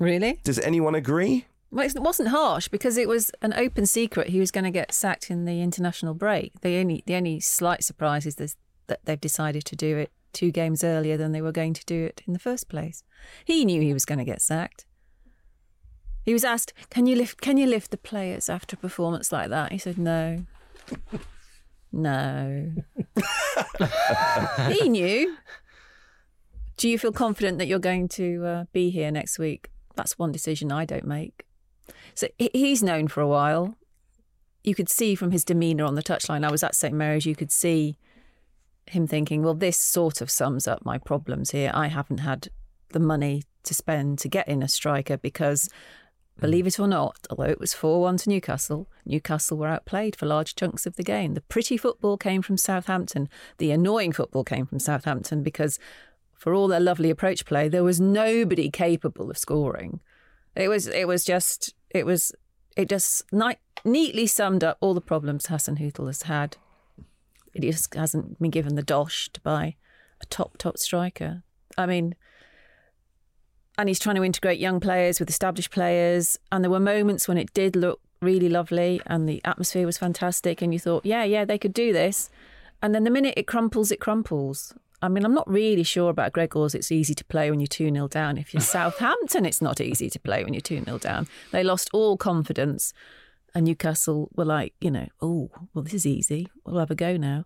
[0.00, 0.40] Really?
[0.42, 1.46] Does anyone agree?
[1.70, 4.92] Well, it wasn't harsh because it was an open secret he was going to get
[4.92, 6.52] sacked in the international break.
[6.60, 10.84] The only the only slight surprise is that they've decided to do it two games
[10.84, 13.02] earlier than they were going to do it in the first place.
[13.44, 14.84] He knew he was going to get sacked.
[16.24, 17.40] He was asked, "Can you lift?
[17.40, 20.44] Can you lift the players after a performance like that?" He said, "No,
[21.92, 22.72] no."
[24.70, 25.36] he knew.
[26.76, 29.70] Do you feel confident that you're going to uh, be here next week?
[29.94, 31.44] That's one decision I don't make.
[32.14, 33.76] So he's known for a while.
[34.62, 36.44] You could see from his demeanour on the touchline.
[36.44, 37.26] I was at St Mary's.
[37.26, 37.98] You could see
[38.86, 41.70] him thinking, "Well, this sort of sums up my problems here.
[41.74, 42.48] I haven't had
[42.90, 45.68] the money to spend to get in a striker because,
[46.38, 50.26] believe it or not, although it was 4 1 to Newcastle, Newcastle were outplayed for
[50.26, 51.34] large chunks of the game.
[51.34, 53.28] The pretty football came from Southampton,
[53.58, 55.78] the annoying football came from Southampton because,
[56.34, 60.00] for all their lovely approach play, there was nobody capable of scoring.
[60.56, 62.32] It was, it was just, it was,
[62.76, 66.56] it just ni- neatly summed up all the problems Hasenhüttl has had.
[67.52, 69.76] He just hasn't been given the dosh to buy
[70.20, 71.42] a top, top striker.
[71.76, 72.14] I mean,
[73.76, 76.38] and he's trying to integrate young players with established players.
[76.52, 80.62] And there were moments when it did look really lovely and the atmosphere was fantastic.
[80.62, 82.30] And you thought, yeah, yeah, they could do this.
[82.82, 84.74] And then the minute it crumples, it crumples.
[85.04, 86.74] I mean, I'm not really sure about Gregor's.
[86.74, 88.38] It's easy to play when you're 2 0 down.
[88.38, 91.28] If you're Southampton, it's not easy to play when you're 2 0 down.
[91.52, 92.94] They lost all confidence.
[93.54, 96.48] And Newcastle were like, you know, oh, well, this is easy.
[96.64, 97.44] We'll have a go now.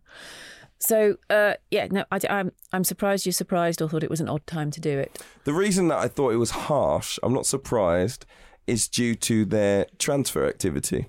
[0.78, 4.28] So uh, yeah, no, I, I'm I'm surprised you're surprised or thought it was an
[4.28, 5.20] odd time to do it.
[5.42, 8.24] The reason that I thought it was harsh, I'm not surprised,
[8.68, 11.08] is due to their transfer activity.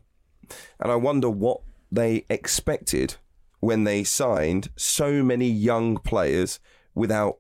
[0.80, 3.18] And I wonder what they expected
[3.60, 6.60] when they signed so many young players
[6.96, 7.40] without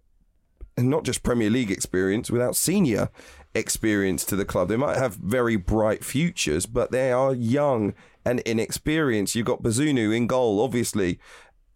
[0.78, 3.10] not just Premier League experience, without senior
[3.54, 4.68] experience to the club.
[4.68, 7.94] They might have very bright futures, but they are young
[8.26, 9.36] and inexperienced.
[9.36, 11.20] You've got Bazunu in goal, obviously,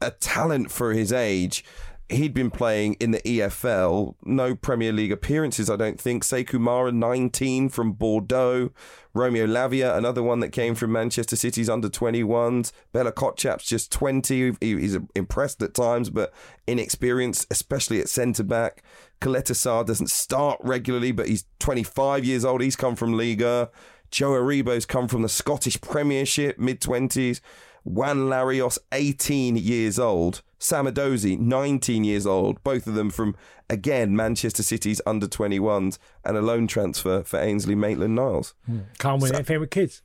[0.02, 1.64] a talent for his age.
[2.10, 6.24] He'd been playing in the EFL, no Premier League appearances, I don't think.
[6.24, 8.72] Sekou Mara, 19 from Bordeaux.
[9.16, 12.72] Romeo Lavia, another one that came from Manchester City's under 21s.
[12.92, 14.54] Bella Kotchap's just 20.
[14.60, 16.34] He's impressed at times, but
[16.68, 18.84] inexperienced, especially at centre back.
[19.22, 22.62] Ćaleta-Car doesn't start regularly, but he's 25 years old.
[22.62, 23.70] He's come from Liga.
[24.12, 27.40] Joe Aribo's come from the Scottish Premiership, mid 20s.
[27.84, 30.42] Juan Larios, 18 years old.
[30.58, 32.64] Sam Edozie, 19 years old.
[32.64, 33.36] Both of them from,
[33.70, 38.54] again, Manchester City's under 21s and a loan transfer for Ainsley Maitland Niles.
[38.66, 38.80] Hmm.
[38.98, 40.02] Can't win anything with kids.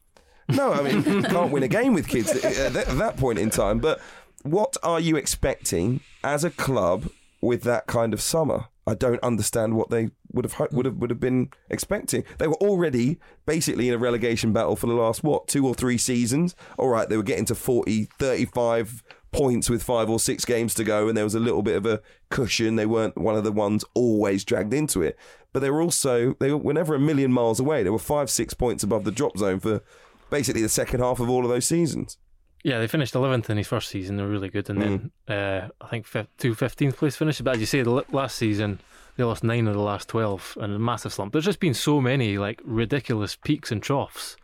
[0.49, 3.79] No, I mean, can't win a game with kids at at that point in time.
[3.79, 4.01] But
[4.43, 7.11] what are you expecting as a club
[7.41, 8.67] with that kind of summer?
[8.89, 12.25] I don't understand what they would have would have would have been expecting.
[12.39, 15.99] They were already basically in a relegation battle for the last what two or three
[15.99, 16.57] seasons.
[16.79, 20.85] All right, they were getting to 40, 35 points with five or six games to
[20.85, 22.77] go, and there was a little bit of a cushion.
[22.77, 25.19] They weren't one of the ones always dragged into it,
[25.53, 27.83] but they were also they were never a million miles away.
[27.83, 29.83] They were five six points above the drop zone for
[30.31, 32.17] basically the second half of all of those seasons.
[32.65, 34.17] Yeah, they finished 11th in his first season.
[34.17, 34.69] They're really good.
[34.69, 37.43] And then uh, I think fif- two 15th place finishes.
[37.43, 38.81] But as you say, the last season,
[39.17, 41.33] they lost nine of the last 12 and a massive slump.
[41.33, 44.37] There's just been so many like ridiculous peaks and troughs.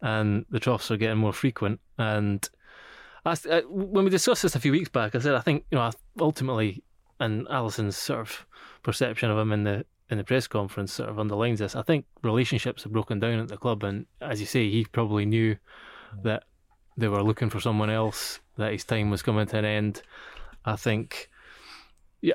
[0.00, 1.80] And the troughs are getting more frequent.
[1.98, 2.48] And
[3.24, 5.64] I, s- uh, when we discussed this a few weeks back, I said, I think,
[5.70, 5.90] you know,
[6.20, 6.82] ultimately,
[7.20, 8.46] and Alyson's sort of
[8.82, 11.74] perception of him in the in the press conference sort of underlines this.
[11.76, 13.82] I think relationships have broken down at the club.
[13.84, 15.56] And as you say, he probably knew
[16.24, 16.42] that
[16.96, 20.02] they were looking for someone else, that his time was coming to an end.
[20.64, 21.30] I think,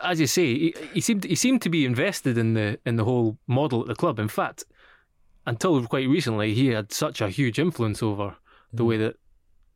[0.03, 3.03] as you say, he, he seemed he seemed to be invested in the in the
[3.03, 4.20] whole model at the club.
[4.20, 4.66] In fact,
[5.45, 8.36] until quite recently, he had such a huge influence over
[8.74, 8.99] the way mm.
[8.99, 9.16] that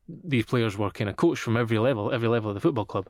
[0.07, 3.07] these players were kind of coached from every level, every level of the football club.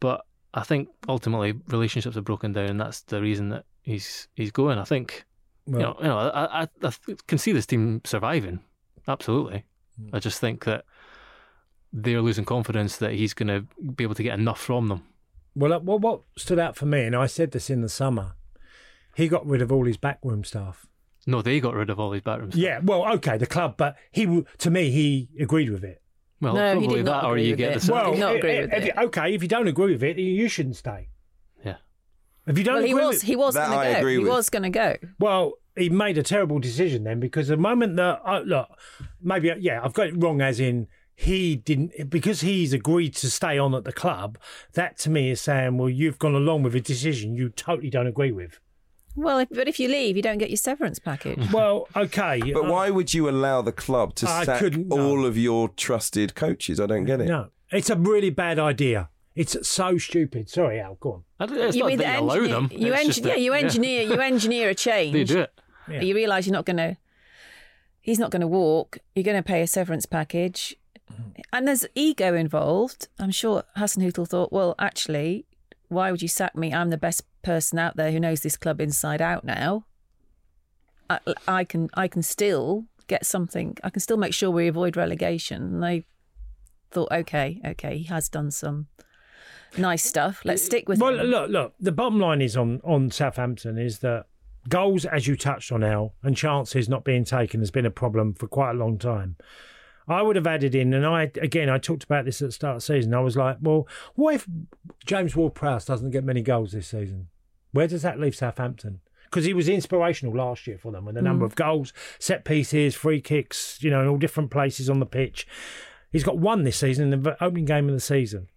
[0.00, 0.24] But
[0.54, 4.78] I think ultimately relationships have broken down, and that's the reason that he's he's going.
[4.78, 5.24] I think
[5.66, 6.92] you know, you know, I, I, I
[7.26, 8.60] can see this team surviving.
[9.08, 9.64] Absolutely.
[9.98, 10.14] Hmm.
[10.14, 10.84] I just think that
[11.92, 15.02] they're losing confidence that he's going to be able to get enough from them.
[15.54, 18.34] Well, uh, what what stood out for me, and I said this in the summer,
[19.14, 20.86] he got rid of all his backroom staff.
[21.26, 22.54] No, they got rid of all these bathrooms.
[22.54, 26.02] Yeah, well, okay, the club, but he w- to me he agreed with it.
[26.40, 27.80] Well, No, he probably did not that, or you get it.
[27.82, 28.94] the Well, did not eh, agree i- with if it.
[28.98, 31.08] okay, if you don't agree with it, you shouldn't stay.
[31.64, 31.76] yeah.
[32.46, 34.06] If you don't Well, he was with, he was going to go.
[34.08, 34.28] He with.
[34.28, 34.96] was going to go.
[35.18, 38.68] well, he made a terrible decision then because the moment that uh, look,
[39.22, 40.40] maybe yeah, I've got it wrong.
[40.40, 44.38] As in, he didn't because he's agreed to stay on at the club.
[44.74, 48.06] That to me is saying, well, you've gone along with a decision you totally don't
[48.06, 48.58] agree with.
[49.18, 51.50] Well, if, but if you leave, you don't get your severance package.
[51.52, 55.00] Well, okay, But uh, why would you allow the club to I sack couldn't- no.
[55.00, 56.78] all of your trusted coaches?
[56.78, 57.28] I don't get it.
[57.28, 59.08] No, it's a really bad idea.
[59.34, 60.50] It's so stupid.
[60.50, 60.96] Sorry, Al.
[60.96, 61.24] Go on.
[61.40, 62.68] I It's you not either that you allow engineer, them.
[62.72, 65.12] you it's engi- just yeah, that- you engineer, you engineer a change.
[65.14, 65.60] They do it.
[65.88, 65.98] Yeah.
[65.98, 66.96] But you realise you're not going to.
[68.00, 68.98] He's not going to walk.
[69.14, 70.76] You're going to pay a severance package,
[71.12, 71.40] mm-hmm.
[71.52, 73.08] and there's ego involved.
[73.18, 75.44] I'm sure Hasenhüttl thought, well, actually,
[75.88, 76.72] why would you sack me?
[76.72, 79.86] I'm the best person out there who knows this club inside out now.
[81.10, 83.76] I, I can, I can still get something.
[83.82, 85.62] I can still make sure we avoid relegation.
[85.62, 86.04] And they
[86.90, 88.86] thought, okay, okay, he has done some
[89.76, 90.42] nice stuff.
[90.44, 91.26] Let's uh, stick with Well, him.
[91.26, 91.74] look, look.
[91.80, 94.26] The bottom line is on on Southampton is that
[94.68, 98.34] goals, as you touched on, Al, and chances not being taken has been a problem
[98.34, 99.36] for quite a long time.
[100.08, 102.76] I would have added in, and I again I talked about this at the start
[102.76, 103.14] of the season.
[103.14, 104.46] I was like, well, what if
[105.04, 107.28] James Ward-Prowse doesn't get many goals this season?
[107.72, 109.00] Where does that leave Southampton?
[109.24, 111.48] Because he was inspirational last year for them with a number mm.
[111.48, 115.46] of goals, set pieces, free kicks, you know, in all different places on the pitch.
[116.12, 118.48] He's got one this season in the opening game of the season.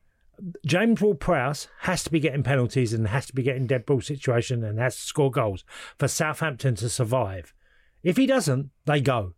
[0.66, 4.64] James Ward-Prowse has to be getting penalties and has to be getting dead ball situation
[4.64, 5.66] and has to score goals
[5.98, 7.54] for Southampton to survive.
[8.04, 9.34] If he doesn't, they go.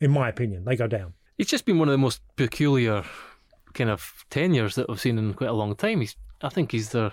[0.00, 1.14] In my opinion, they go down.
[1.38, 3.04] It's just been one of the most peculiar
[3.72, 6.00] kind of tenures that I've seen in quite a long time.
[6.00, 7.12] He's, I think he's the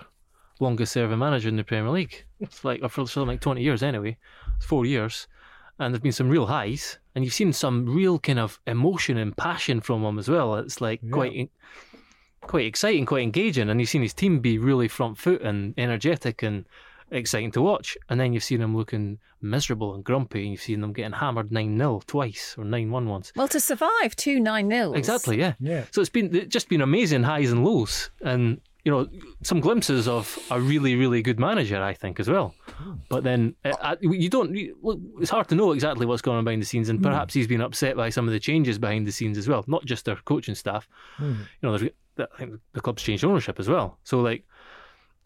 [0.58, 2.24] longest serving manager in the Premier League.
[2.38, 4.18] It's like for something like twenty years anyway.
[4.56, 5.26] It's four years,
[5.78, 9.36] and there's been some real highs, and you've seen some real kind of emotion and
[9.36, 10.56] passion from him as well.
[10.56, 11.50] It's like quite
[12.42, 16.42] quite exciting, quite engaging, and you've seen his team be really front foot and energetic
[16.42, 16.64] and
[17.10, 17.96] exciting to watch.
[18.08, 21.52] And then you've seen him looking miserable and grumpy, and you've seen them getting hammered
[21.52, 23.32] nine 0 twice or nine one once.
[23.36, 24.96] Well, to survive two nine nils.
[24.96, 25.54] Exactly, yeah.
[25.60, 25.84] Yeah.
[25.90, 29.06] So it's been it's just been amazing highs and lows, and you know
[29.42, 32.54] some glimpses of a really really good manager, I think as well.
[33.08, 34.56] But then uh, uh, you don't.
[35.20, 37.60] it's hard to know exactly what's going on behind the scenes, and perhaps he's been
[37.60, 40.54] upset by some of the changes behind the scenes as well, not just their coaching
[40.54, 40.88] staff.
[41.18, 43.98] You know, there's, I think the club's changed ownership as well.
[44.04, 44.44] So like.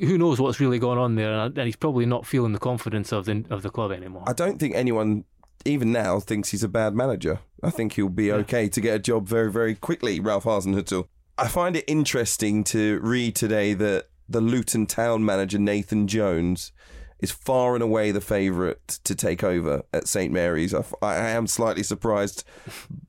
[0.00, 1.32] Who knows what's really going on there?
[1.32, 4.24] And and he's probably not feeling the confidence of the of the club anymore.
[4.26, 5.22] I don't think anyone,
[5.64, 7.38] even now, thinks he's a bad manager.
[7.62, 11.06] I think he'll be okay to get a job very, very quickly, Ralph Hasenhüttl.
[11.38, 16.72] I find it interesting to read today that the Luton Town manager, Nathan Jones,
[17.20, 20.74] is far and away the favourite to take over at St Mary's.
[21.02, 22.42] I am slightly surprised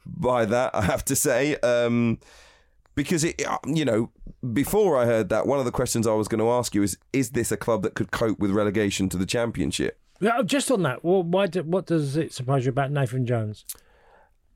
[0.06, 1.56] by that, I have to say.
[1.58, 2.20] Um,
[2.96, 4.10] because it, uh, you know,
[4.54, 6.98] before I heard that, one of the questions I was going to ask you is:
[7.14, 10.00] Is this a club that could cope with relegation to the Championship?
[10.22, 11.48] Yeah, oh, just on that, well, why?
[11.48, 13.66] Do, what does it surprise you about Nathan Jones?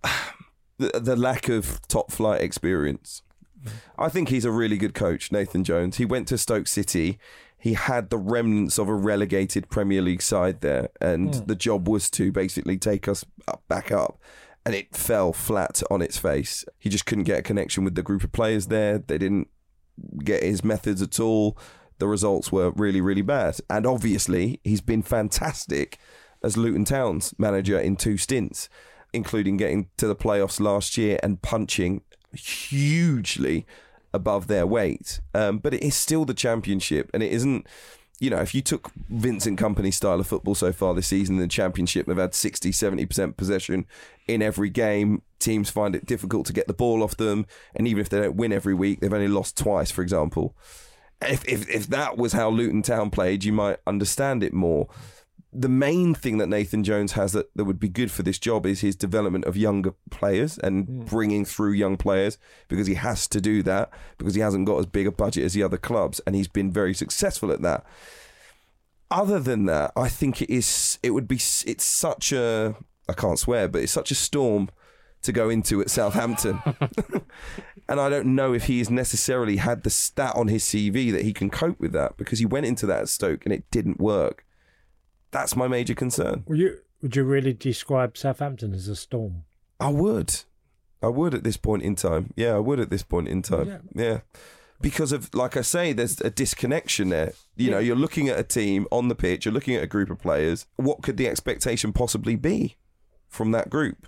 [0.78, 3.22] the, the lack of top flight experience.
[3.98, 5.98] I think he's a really good coach, Nathan Jones.
[5.98, 7.20] He went to Stoke City.
[7.58, 11.46] He had the remnants of a relegated Premier League side there, and hmm.
[11.46, 14.18] the job was to basically take us up, back up.
[14.66, 16.66] And it fell flat on its face.
[16.78, 18.99] He just couldn't get a connection with the group of players there.
[18.99, 19.47] They didn't
[20.24, 21.57] get his methods at all.
[21.97, 23.60] The results were really, really bad.
[23.70, 25.97] And obviously, he's been fantastic
[26.43, 28.70] as Luton Town's manager in two stints,
[29.14, 32.01] including getting to the playoffs last year and punching
[32.34, 33.66] hugely
[34.14, 35.20] above their weight.
[35.34, 37.68] Um, but it is still the championship, and it isn't.
[38.20, 41.41] You know, if you took Vincent Kompany's style of football so far this season in
[41.41, 43.86] the championship, they've had 60, 70% possession
[44.28, 45.22] in every game.
[45.39, 47.45] Teams find it difficult to get the ball off them.
[47.76, 50.53] And even if they don't win every week, they've only lost twice, for example.
[51.22, 54.89] If, if, if that was how Luton Town played, you might understand it more.
[55.52, 58.66] The main thing that Nathan Jones has that, that would be good for this job
[58.66, 61.02] is his development of younger players and hmm.
[61.06, 62.38] bringing through young players
[62.68, 65.54] because he has to do that because he hasn't got as big a budget as
[65.54, 67.84] the other clubs and he's been very successful at that.
[69.12, 72.76] Other than that, I think it is it would be it's such a
[73.08, 74.70] I can't swear, but it's such a storm
[75.24, 76.62] to go into at Southampton.
[77.89, 81.24] and I don't know if he he's necessarily had the stat on his CV that
[81.24, 84.00] he can cope with that because he went into that at Stoke and it didn't
[84.00, 84.45] work.
[85.32, 86.44] That's my major concern.
[86.48, 89.44] Would you would you really describe Southampton as a storm?
[89.80, 90.42] I would.
[91.02, 92.34] I would at this point in time.
[92.36, 93.90] Yeah, I would at this point in time.
[93.96, 94.20] Yeah.
[94.82, 97.34] Because of, like I say, there's a disconnection there.
[97.56, 100.10] You know, you're looking at a team on the pitch, you're looking at a group
[100.10, 100.68] of players.
[100.78, 102.78] What could the expectation possibly be
[103.28, 104.08] from that group?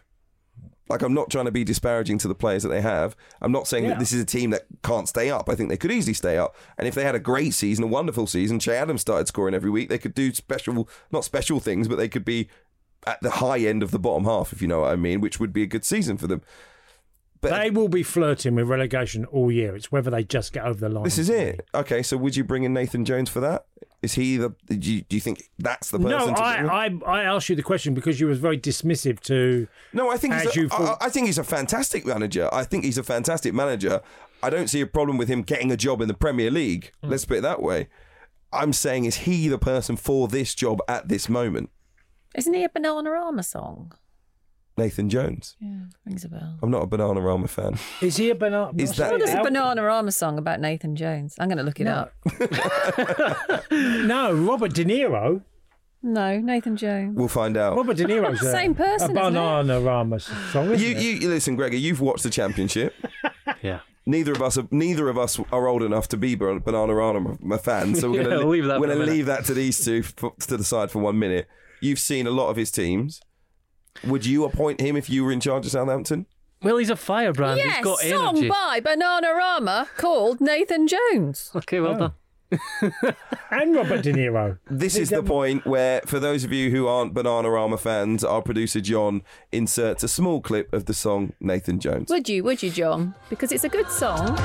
[0.89, 3.15] Like, I'm not trying to be disparaging to the players that they have.
[3.41, 3.89] I'm not saying Yeah.
[3.91, 5.47] that this is a team that can't stay up.
[5.49, 6.55] I think they could easily stay up.
[6.77, 9.69] And if they had a great season, a wonderful season, Che Adams started scoring every
[9.69, 12.49] week, they could do special, not special things, but they could be
[13.07, 15.39] at the high end of the bottom half, if you know what I mean, which
[15.39, 16.41] would be a good season for them.
[17.41, 19.75] But They will be flirting with relegation all year.
[19.75, 21.03] It's whether they just get over the line.
[21.03, 21.67] this is it.
[21.73, 23.65] Okay, so would you bring in Nathan Jones for that?
[24.03, 24.49] Is he the?
[24.67, 26.29] Do you, do you think that's the person?
[26.29, 26.41] No, to?
[26.41, 29.67] I, I I asked you the question because you was very dismissive to.
[29.93, 32.49] No, I think he's you a, thought- I, I think he's a fantastic manager.
[32.51, 34.01] I think he's a fantastic manager.
[34.43, 36.91] I don't see a problem with him getting a job in the Premier League.
[37.03, 37.09] Hmm.
[37.09, 37.89] Let's put it that way.
[38.53, 41.69] I'm saying, is he the person for this job at this moment?
[42.35, 43.93] Isn't he a Banana Bananarama song?
[44.77, 45.55] Nathan Jones.
[45.59, 46.57] Yeah, rings a bell.
[46.63, 47.77] I'm not a Bananarama fan.
[48.01, 48.71] Is he a banana?
[48.77, 51.35] Is that- What is a Al- Bananarama song about Nathan Jones?
[51.39, 52.13] I'm going to look it up.
[53.71, 55.41] No, Robert De Niro.
[56.03, 57.15] No, Nathan Jones.
[57.15, 57.75] We'll find out.
[57.77, 59.37] Robert De Niro's a, Same person, A isn't it?
[59.39, 60.71] Bananarama song.
[60.71, 61.21] Isn't You, it?
[61.21, 61.77] you listen, Gregor.
[61.77, 62.93] You've watched the championship.
[63.63, 63.81] Yeah.
[64.07, 67.99] Neither of us, are, neither of us are old enough to be Bananarama fans.
[67.99, 69.17] So we're Yeah, going to leave that We're for a going to minute.
[69.17, 71.47] leave that to these two for, to the side for one minute.
[71.81, 73.21] You've seen a lot of his teams.
[74.05, 76.25] Would you appoint him if you were in charge of Southampton?
[76.63, 77.57] Well, he's a firebrand.
[77.57, 78.49] yes, he's got song energy.
[78.49, 81.51] by Bananarama called Nathan Jones.
[81.55, 81.97] Okay, well Oh.
[81.99, 82.13] done.
[83.51, 84.57] and Robert De Niro.
[84.69, 88.81] This is the point where, for those of you who aren't Bananarama fans, our producer
[88.81, 89.21] John
[89.53, 92.09] inserts a small clip of the song Nathan Jones.
[92.09, 92.43] Would you?
[92.43, 93.15] Would you, John?
[93.29, 94.35] Because it's a good song.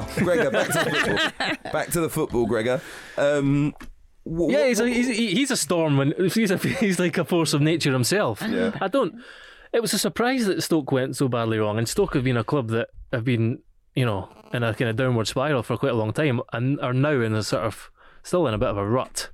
[0.00, 1.72] Now, Gregor, back to the football.
[1.72, 2.80] back to the football, Gregor.
[3.16, 3.74] Um,
[4.24, 7.52] wh- Yeah, he's a, he's, he's a storm when he's a, he's like a force
[7.54, 8.42] of nature himself.
[8.42, 8.76] Yeah.
[8.80, 9.14] I don't.
[9.72, 12.44] It was a surprise that Stoke went so badly wrong, and Stoke have been a
[12.44, 13.58] club that have been,
[13.94, 16.94] you know, in a kind of downward spiral for quite a long time, and are
[16.94, 17.90] now in a sort of
[18.22, 19.28] still in a bit of a rut.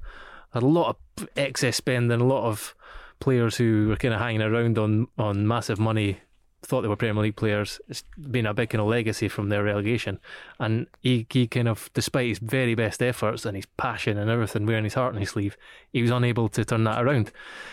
[0.53, 2.75] A lot of excess spending, a lot of
[3.21, 6.19] players who were kind of hanging around on on massive money.
[6.65, 7.79] Thought they were Premier League players.
[7.89, 10.19] It's been a big kind of legacy from their relegation,
[10.59, 14.65] and he, he kind of, despite his very best efforts and his passion and everything,
[14.65, 15.59] wearing his heart on his sleeve,
[15.93, 17.33] he was unable to turn that around.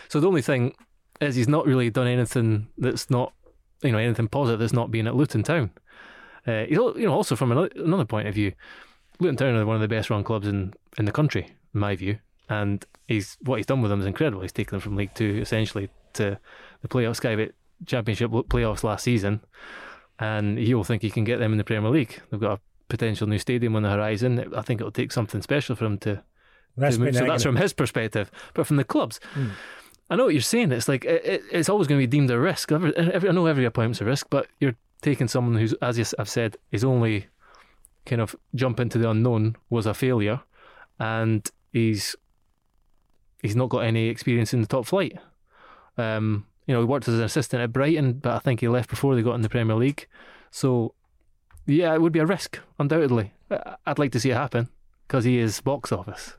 [0.09, 0.75] So the only thing
[1.21, 3.31] is he's not really done anything that's not,
[3.81, 5.71] you know, anything positive that's not been at Luton Town.
[6.45, 8.51] Uh, you know, also from another, another point of view,
[9.19, 11.95] Luton Town are one of the best run clubs in, in the country, in my
[11.95, 12.19] view.
[12.49, 14.41] And he's what he's done with them is incredible.
[14.41, 16.37] He's taken them from League Two essentially to
[16.81, 17.53] the playoffs, Sky Bet
[17.85, 19.41] Championship playoffs last season,
[20.19, 22.21] and he'll think he can get them in the Premier League.
[22.29, 24.53] They've got a potential new stadium on the horizon.
[24.55, 26.23] I think it'll take something special for him to
[26.77, 27.15] That's to move.
[27.15, 28.31] So that's from his perspective.
[28.53, 29.19] But from the clubs,
[30.09, 30.71] I know what you're saying.
[30.71, 32.71] It's like it, it, it's always going to be deemed a risk.
[32.71, 36.29] Every, every, I know every appointment's a risk, but you're taking someone who's, as I've
[36.29, 37.27] said, is only
[38.05, 40.41] kind of jump into the unknown was a failure,
[40.99, 42.15] and he's
[43.41, 45.17] he's not got any experience in the top flight.
[45.97, 48.89] Um, you know, he worked as an assistant at Brighton, but I think he left
[48.89, 50.07] before they got in the Premier League.
[50.51, 50.93] So,
[51.65, 53.33] yeah, it would be a risk, undoubtedly.
[53.85, 54.69] I'd like to see it happen
[55.05, 56.37] because he is box office.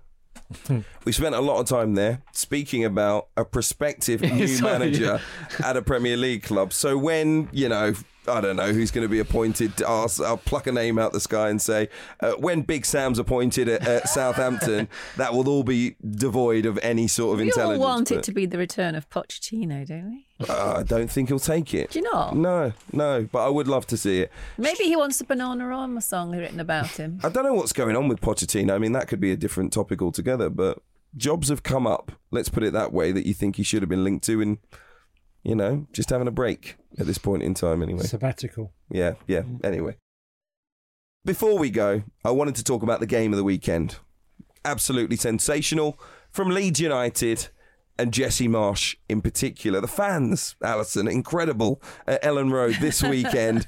[1.04, 5.20] We spent a lot of time there speaking about a prospective new Sorry, manager
[5.64, 6.72] at a Premier League club.
[6.72, 7.94] So when, you know,
[8.28, 11.12] I don't know who's going to be appointed, I'll, I'll pluck a name out of
[11.14, 11.88] the sky and say,
[12.20, 17.08] uh, when Big Sam's appointed at, at Southampton, that will all be devoid of any
[17.08, 17.80] sort of intelligence.
[17.80, 18.10] We all intelligence.
[18.10, 20.26] want it to be the return of Pochettino, don't we?
[20.48, 21.90] Uh, I don't think he'll take it.
[21.90, 22.36] Do you not?
[22.36, 24.32] No, no, but I would love to see it.
[24.58, 27.20] Maybe he wants a Bananarama song written about him.
[27.22, 28.72] I don't know what's going on with Pochettino.
[28.74, 30.82] I mean, that could be a different topic altogether, but
[31.16, 33.88] jobs have come up, let's put it that way, that you think he should have
[33.88, 34.58] been linked to, and,
[35.42, 38.04] you know, just having a break at this point in time, anyway.
[38.04, 38.72] Sabbatical.
[38.90, 39.96] Yeah, yeah, anyway.
[41.24, 43.96] Before we go, I wanted to talk about the game of the weekend.
[44.64, 45.98] Absolutely sensational
[46.30, 47.48] from Leeds United
[48.02, 49.80] and Jesse Marsch in particular.
[49.80, 53.66] The fans, Alyson, incredible at Elland Road this weekend,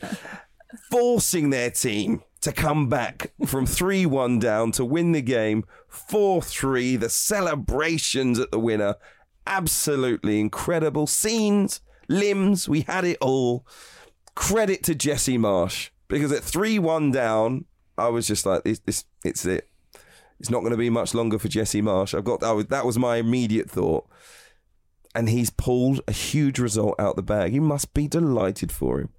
[0.90, 6.42] forcing their team to come back from 3 1 down to win the game 4
[6.42, 6.96] 3.
[6.96, 8.96] The celebrations at the winner,
[9.46, 11.06] absolutely incredible.
[11.06, 13.64] Scenes, limbs, we had it all.
[14.34, 17.66] Credit to Jesse Marsch because at 3 1 down,
[17.96, 19.70] I was just like, this, this it's it.
[20.40, 22.12] It's not going to be much longer for Jesse Marsch.
[22.12, 24.06] I've got I was, that was my immediate thought,
[25.14, 27.54] and he's pulled a huge result out the bag.
[27.54, 29.10] You must be delighted for him.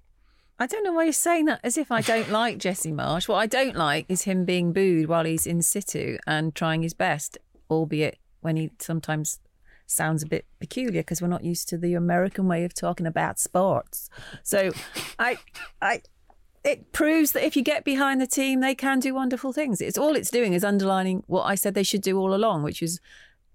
[0.58, 3.28] I don't know why you're saying that as if I don't like Jesse Marsch.
[3.28, 6.94] What I don't like is him being booed while he's in situ and trying his
[6.94, 7.36] best,
[7.70, 9.38] albeit when he sometimes
[9.86, 13.38] sounds a bit peculiar because we're not used to the American way of talking about
[13.38, 14.08] sports.
[14.42, 14.70] So
[15.18, 15.36] I
[15.80, 16.02] I
[16.64, 19.80] it proves that if you get behind the team, they can do wonderful things.
[19.80, 22.82] It's all it's doing is underlining what I said they should do all along, which
[22.82, 22.98] is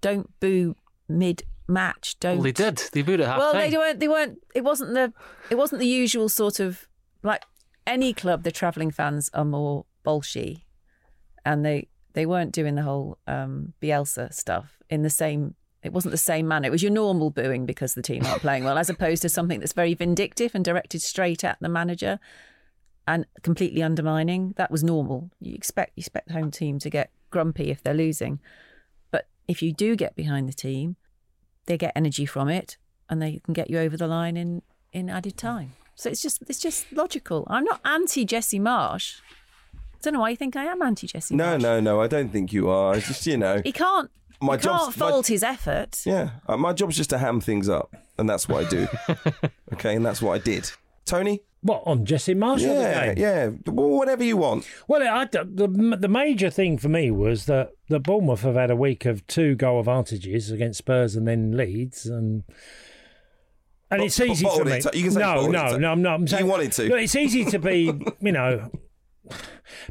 [0.00, 0.76] don't boo
[1.08, 2.18] mid match.
[2.20, 2.82] Don't Well, they did.
[2.92, 3.70] They booed at half well, time.
[3.70, 4.00] they weren't.
[4.00, 4.38] They weren't.
[4.54, 5.12] It wasn't the.
[5.50, 6.86] It wasn't the usual sort of
[7.22, 7.44] like
[7.86, 8.42] any club.
[8.42, 10.62] The travelling fans are more bolshy,
[11.44, 15.54] and they they weren't doing the whole um, Bielsa stuff in the same.
[15.82, 16.68] It wasn't the same manner.
[16.68, 19.58] It was your normal booing because the team aren't playing well, as opposed to something
[19.60, 22.20] that's very vindictive and directed straight at the manager
[23.06, 24.54] and completely undermining.
[24.56, 25.30] That was normal.
[25.40, 28.40] You expect you expect the home team to get grumpy if they're losing,
[29.10, 30.96] but if you do get behind the team,
[31.66, 32.76] they get energy from it
[33.08, 34.62] and they can get you over the line in
[34.92, 35.72] in added time.
[35.94, 37.46] So it's just it's just logical.
[37.48, 39.20] I'm not anti Jesse Marsch.
[39.74, 41.34] I don't know why you think I am anti Jesse.
[41.36, 41.62] No, Marsch.
[41.62, 42.00] no, no.
[42.00, 42.96] I don't think you are.
[42.96, 44.10] It's just you know, He can't.
[44.40, 46.00] My he can't job's- my- fault his effort.
[46.04, 46.30] yeah.
[46.48, 48.88] uh, My job's just to ham things up, and that's what I do.
[49.74, 50.70] okay, and that's what I did.
[51.04, 51.40] Tony.
[51.62, 52.62] What on Jesse Marsch?
[52.64, 53.50] or the Yeah, yeah.
[53.66, 54.66] Well, whatever you want.
[54.88, 58.76] Well, I, the the major thing for me was that the Bournemouth have had a
[58.76, 62.42] week of two goal advantages against Spurs and then Leeds, and
[63.90, 64.72] And Bo- it's easy for me.
[64.72, 64.94] it.
[64.94, 66.14] You can say no, no, no, I'm not.
[66.14, 66.88] I'm saying, wanted to.
[66.88, 68.68] Look, it's easy to be, you know,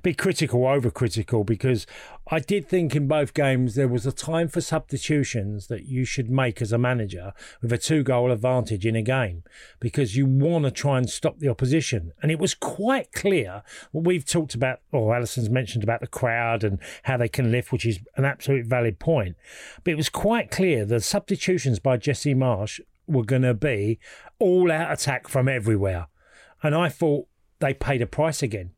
[0.02, 1.86] be critical, overcritical, because
[2.30, 6.30] I did think in both games there was a time for substitutions that you should
[6.30, 9.44] make as a manager with a two goal advantage in a game
[9.80, 12.14] because you want to try and stop the opposition.
[12.22, 16.64] And it was quite clear what we've talked about, or Alyson's mentioned about the crowd
[16.64, 19.36] and how they can lift, which is an absolute valid point.
[19.84, 24.00] But it was quite clear the substitutions by Jesse Marsch were going to be
[24.40, 26.08] all out attack from everywhere.
[26.64, 27.28] And I thought
[27.60, 28.72] they paid a price again.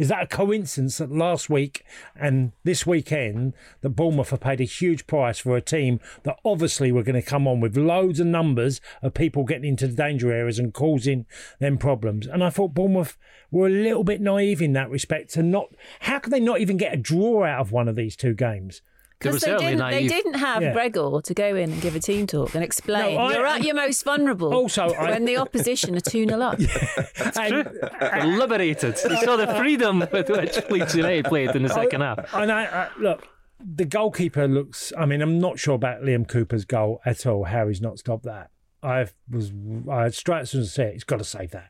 [0.00, 1.84] Is that a coincidence that last week
[2.18, 3.52] and this weekend
[3.82, 7.28] that Bournemouth have paid a huge price for a team that obviously were going to
[7.28, 11.26] come on with loads of numbers of people getting into the danger areas and causing
[11.58, 12.26] them problems?
[12.26, 13.18] And I thought Bournemouth
[13.50, 15.74] were a little bit naive in that respect to not.
[16.00, 18.80] How can they not even get a draw out of one of these two games?
[19.20, 20.72] They were Because they, certainly didn't, they didn't have Yeah.
[20.72, 23.16] Gregor to go in and give a team talk and explain.
[23.16, 26.40] No, I- You're at your most vulnerable Also, I- when the opposition are 2 0
[26.40, 26.58] up.
[27.36, 27.66] And-
[28.00, 28.96] They're liberated.
[29.08, 32.32] You saw the freedom with which Leeds United played in the second half.
[32.34, 33.26] And I, I look,
[33.62, 34.90] the goalkeeper looks.
[34.96, 37.44] I mean, I'm not sure about Liam Cooper's goal at all.
[37.44, 38.50] How he's not stopped that.
[38.82, 39.52] I was
[39.90, 41.68] I had straight as soon as I said it, he's got to save that.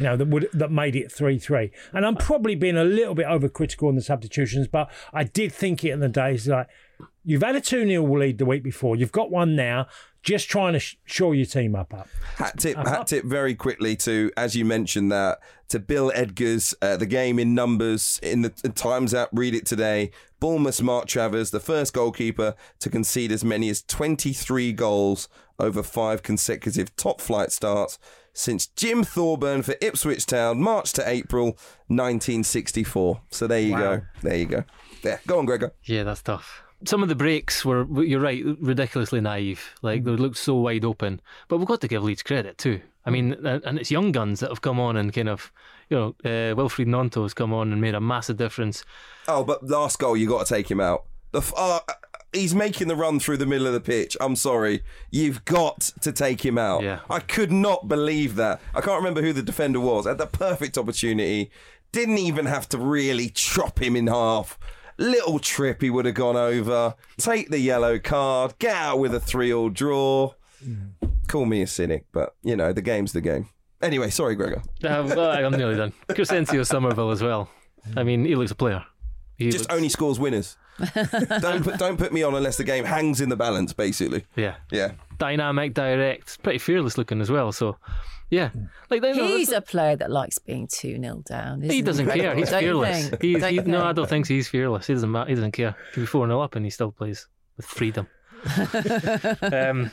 [0.00, 1.70] You know that would that made it three three.
[1.92, 5.84] And I'm probably being a little bit overcritical on the substitutions, but I did think
[5.84, 6.66] it in the days like
[7.28, 8.96] you've had a two 0 lead the week before.
[8.96, 9.86] You've got one now.
[10.22, 12.08] Just trying to sh- shore your team up up.
[12.36, 15.38] Hat tip, hat tip very quickly to, as you mentioned that,
[15.68, 19.66] to Bill Edgar's uh, The Game in Numbers in the the Times app, read it
[19.66, 20.10] today.
[20.40, 25.28] Bournemouth's Mark Travers, the first goalkeeper to concede as many as 23 goals
[25.58, 27.98] over five consecutive top flight starts
[28.32, 33.20] since Jim Thorburn for Ipswich Town, March to April 1964.
[33.30, 34.02] So there you go.
[34.22, 34.64] There you go.
[35.02, 35.20] There.
[35.26, 35.72] Go on, Gregor.
[35.84, 36.62] Yeah, that's tough.
[36.84, 39.74] Some of the breaks were, you're right, ridiculously naive.
[39.82, 41.20] Like they looked so wide open.
[41.48, 42.80] But we've got to give Leeds credit too.
[43.04, 45.50] I mean, and and it's young guns that have come on and kind of,
[45.88, 48.84] you know, uh, Wilfried Gnonto has come on and made a massive difference.
[49.26, 51.04] Oh, but last goal, you got to take him out.
[51.32, 51.80] The f- uh,
[52.32, 54.16] he's making the run through the middle of the pitch.
[54.20, 56.82] I'm sorry, you've got to take him out.
[56.82, 57.00] Yeah.
[57.08, 58.60] I could not believe that.
[58.74, 60.06] I can't remember who the defender was.
[60.06, 61.50] Had the perfect opportunity.
[61.92, 64.58] Didn't even have to really chop him in half.
[64.98, 66.94] Little trip, he would have gone over.
[67.18, 68.54] Take the yellow card.
[68.58, 70.32] Get out with a three-all draw.
[71.28, 73.48] Call me a cynic, but you know the game's the game.
[73.80, 74.60] Anyway, sorry, Gregor.
[74.82, 75.92] Uh, well, I'm nearly done.
[76.08, 77.48] Crysencio Summerville as well.
[77.96, 78.84] I mean, he looks a player.
[79.36, 80.56] He Just looks- only scores winners.
[81.40, 83.72] don't put, don't put me on unless the game hangs in the balance.
[83.72, 84.92] Basically, yeah, yeah.
[85.18, 87.50] dynamic, direct, pretty fearless looking as well.
[87.52, 87.76] So,
[88.30, 88.50] yeah,
[88.90, 91.62] like they, He's a player that likes being 2 0 down.
[91.62, 92.22] He isn't doesn't Gregor?
[92.22, 92.34] care.
[92.34, 93.10] He's Don't fearless.
[93.20, 93.96] He's, he, no, I think?
[93.96, 94.86] don't think he's fearless.
[94.86, 95.30] He doesn't matter.
[95.30, 95.76] He doesn't care.
[95.94, 97.26] He'll be 4 0 up and he still plays
[97.56, 98.06] with freedom.
[99.52, 99.90] um,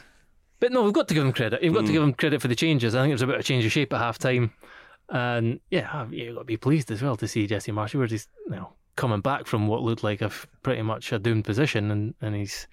[0.59, 1.61] but no, we've got to give him credit.
[1.61, 2.95] We've got to give him credit for the changes.
[2.95, 4.53] I think there's a bit of change of shape at half time.
[5.09, 8.27] And yeah, you've got to be pleased as well to see Jesse Marsch, where he's
[8.45, 10.31] you know, coming back from what looked like a
[10.63, 11.91] pretty much a doomed position.
[11.91, 12.67] And, and he's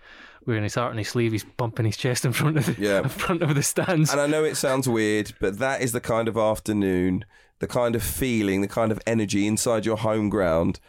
[0.46, 1.32] wearing his heart on his sleeve.
[1.32, 2.98] He's bumping his chest in front of the, Yeah.
[3.02, 4.10] in front of the stands.
[4.12, 7.24] And I know it sounds weird, but that is the kind of afternoon,
[7.58, 10.80] the kind of feeling, the kind of energy inside your home ground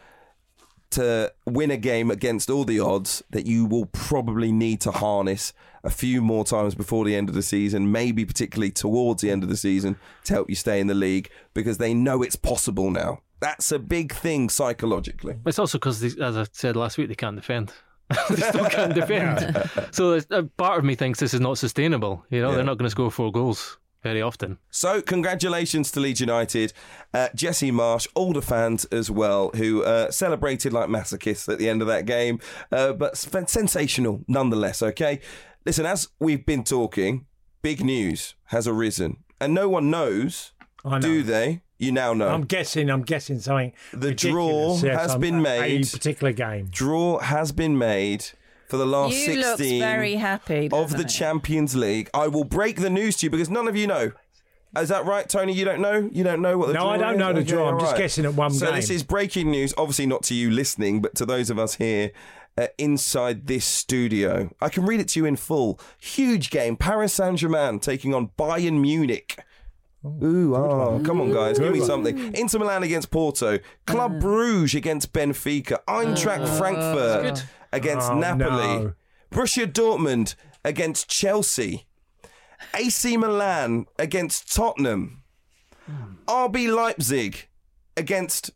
[0.92, 5.52] to win a game against all the odds that you will probably need to harness
[5.84, 9.44] a few more times before the end of the season, maybe particularly towards the end
[9.44, 12.92] of the season to help you stay in the league because they know it's possible
[12.92, 13.20] now.
[13.40, 15.36] That's a big thing psychologically.
[15.46, 17.74] It's also because, as I said last week, they can't defend.
[18.30, 19.70] they still can't defend.
[19.92, 22.26] so a part of me thinks this is not sustainable.
[22.30, 22.56] You know, Yeah.
[22.56, 24.58] they're not going to score four goals very often.
[24.70, 26.74] So, congratulations to Leeds United.
[27.14, 31.70] Uh, Jesse Marsch, all the fans as well, who uh, celebrated like masochists at the
[31.70, 32.40] end of that game,
[32.72, 35.22] uh, but sensational nonetheless, okay?
[35.66, 37.26] Listen, as we've been talking,
[37.62, 40.52] big news has arisen, and no one knows.
[41.00, 41.62] Do they?
[41.78, 42.30] You now know.
[42.30, 42.90] I'm guessing.
[42.90, 43.74] I'm guessing something.
[43.94, 45.86] The draw Yes, has I'm- been made.
[45.88, 46.68] A particular game.
[46.72, 48.26] Draw has been made
[48.70, 50.66] for the last You 16 very happy.
[50.68, 51.10] of doesn't the it?
[51.10, 52.10] Champions League.
[52.14, 54.12] I will break the news to you because none of you know.
[54.78, 55.54] Is that right, Tony?
[55.54, 56.10] You don't know?
[56.12, 57.20] You don't know what the No, draw I don't is?
[57.20, 57.68] know the Okay, draw.
[57.70, 58.76] I'm all just guessing at one so game.
[58.76, 62.12] this is breaking news, obviously not to you listening, but to those of us here
[62.58, 64.50] uh, inside this studio.
[64.62, 65.80] I can read it to you in full.
[66.00, 66.76] Huge game.
[66.76, 69.38] Paris Saint-Germain taking on Bayern Munich.
[70.06, 72.34] Ooh, oh, come on, guys, give me something.
[72.36, 78.94] Inter Milan against Porto, Club Bruges against Benfica, Eintracht Frankfurt against Oh, Napoli, no.
[79.32, 80.36] Borussia Dortmund
[80.66, 81.86] against Chelsea,
[82.74, 85.24] AC Milan against Tottenham,
[86.28, 87.48] RB Leipzig
[87.96, 88.52] against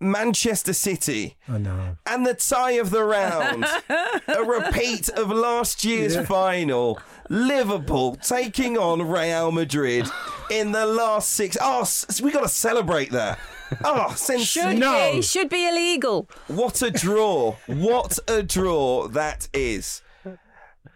[0.00, 1.36] Manchester City.
[1.48, 1.96] I know.
[2.06, 3.64] And the tie of the round,
[4.28, 6.98] a repeat of last year's final.
[7.30, 10.06] Liverpool taking on Real Madrid
[10.50, 11.56] in the last six.
[11.60, 13.38] Oh, s- we got to celebrate that.
[13.84, 15.12] Oh, since Should No.
[15.14, 16.28] be, should be illegal.
[16.48, 17.52] what a draw!
[17.68, 20.02] What a draw that is.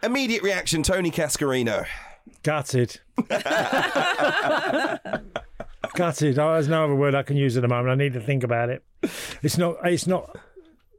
[0.03, 1.87] Immediate reaction, Tony Cascarino.
[2.43, 3.01] Gutted.
[5.95, 6.39] Gutted.
[6.39, 7.91] Oh, there's no other word I can use at the moment.
[7.91, 8.83] I need to think about it.
[9.43, 9.77] It's not.
[9.85, 10.37] It's not.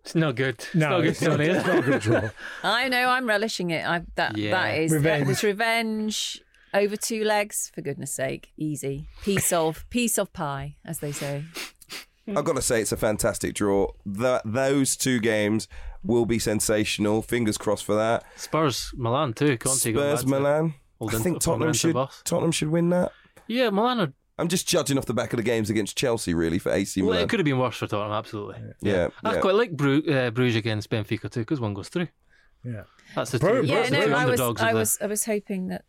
[0.06, 0.56] It's not good.
[0.60, 1.46] It's not good, it's not, Tony.
[1.50, 2.30] it's not good draw.
[2.64, 3.10] I know.
[3.10, 3.86] I'm relishing it.
[3.86, 4.52] I that Yeah.
[4.52, 5.30] that is Revenge.
[5.30, 6.42] It's revenge
[6.74, 7.72] over two legs.
[7.74, 11.46] For goodness' sake, easy piece of piece of pie, as they say.
[12.28, 13.92] I've got to say, it's a fantastic draw.
[14.06, 15.68] That those two games
[16.04, 17.22] will be sensational.
[17.22, 18.24] Fingers crossed for that.
[18.36, 19.58] Spurs, Milan too.
[19.58, 20.40] Conte going back Spurs, to eh?
[20.40, 20.74] Milan.
[21.02, 21.94] I think Tottenham should.
[21.94, 22.22] boss.
[22.26, 23.12] Tottenham should win that.
[23.48, 24.14] Yeah, Milan are.
[24.38, 27.12] I'm just judging off the back of the games against Chelsea, really, for AC Well,
[27.12, 27.24] Milan.
[27.24, 28.62] it could have been worse for Tottenham, absolutely.
[28.82, 29.40] Yeah, I yeah.
[29.40, 32.10] quite like Bru- uh, Bruges against Benfica too, because one goes through.
[32.64, 32.84] Yeah.
[33.16, 35.86] That's the Bru- two, Yeah, no, two I was I was I was hoping that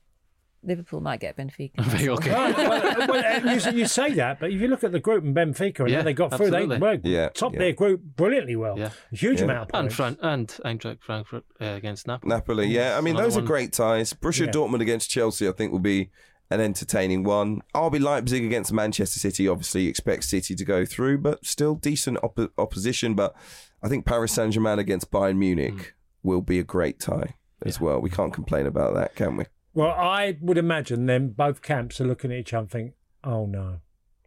[0.62, 1.72] Liverpool might get Benfica.
[1.80, 2.30] Very okay.
[2.30, 5.80] well, well, you, you say that, but if you look at the group and Benfica
[5.80, 6.76] and Yeah, they got through, absolutely.
[6.78, 7.58] they were Yeah, top yeah.
[7.60, 8.78] their group brilliantly well.
[8.78, 8.90] Yeah.
[9.12, 9.44] A huge Yeah.
[9.44, 9.94] amount of and points.
[9.96, 12.28] Fran- and Eintracht Frankfurt uh, against Napoli.
[12.28, 12.96] Napoli, yeah.
[12.96, 14.12] I mean, Another those are great ties.
[14.12, 14.52] Borussia Yeah.
[14.52, 16.10] Dortmund against Chelsea, I think, will be
[16.50, 17.62] an entertaining one.
[17.74, 22.50] RB Leipzig against Manchester City, obviously, expect City to go through, but still decent oppo-
[22.58, 23.14] opposition.
[23.14, 23.34] But
[23.82, 25.86] I think Paris Saint Germain against Bayern Munich Mm.
[26.22, 28.00] will be a great tie as well.
[28.00, 29.44] We can't complain about that, can we?
[29.74, 32.92] Well, I would imagine then both camps are looking at each other and think,
[33.24, 33.80] oh no.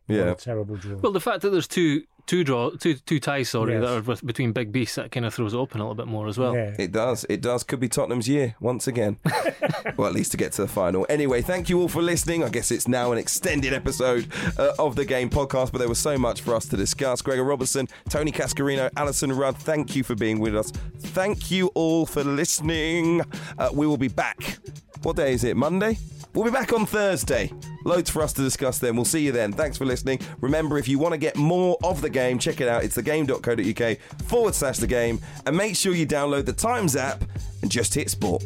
[0.07, 0.31] What Yeah.
[0.31, 0.97] a terrible draw.
[0.97, 3.81] Well, the fact that there's two two draw two two ties, sorry, Yes.
[3.81, 6.05] that are with, between big beasts, that kind of throws it open a little bit
[6.05, 6.53] more as well.
[6.55, 6.75] yeah.
[6.77, 7.25] It does.
[7.27, 7.63] It does.
[7.63, 9.17] Could be Tottenham's year once again.
[9.97, 11.07] well, at least to get to the final.
[11.09, 12.43] Anyway, thank you all for listening.
[12.43, 14.27] I guess it's now an extended episode
[14.59, 17.23] uh, of the Game Podcast, but there was so much for us to discuss.
[17.23, 20.69] Gregor Robertson, Tony Cascarino, Alyson Rudd, thank you for being with us.
[20.99, 23.21] Thank you all for listening.
[23.57, 24.59] Uh, we will be back.
[25.01, 25.57] What day is it?
[25.57, 25.97] Monday?
[26.39, 27.51] We'll be back on Thursday.
[27.83, 28.95] Loads for us to discuss then.
[28.95, 29.51] We'll see you then.
[29.51, 30.21] Thanks for listening.
[30.39, 32.81] Remember, if you want to get more of the game, check it out.
[32.81, 35.19] It's thegame.co.uk forward slash the game.
[35.45, 37.25] And make sure you download the Times app
[37.61, 38.45] and just hit sport.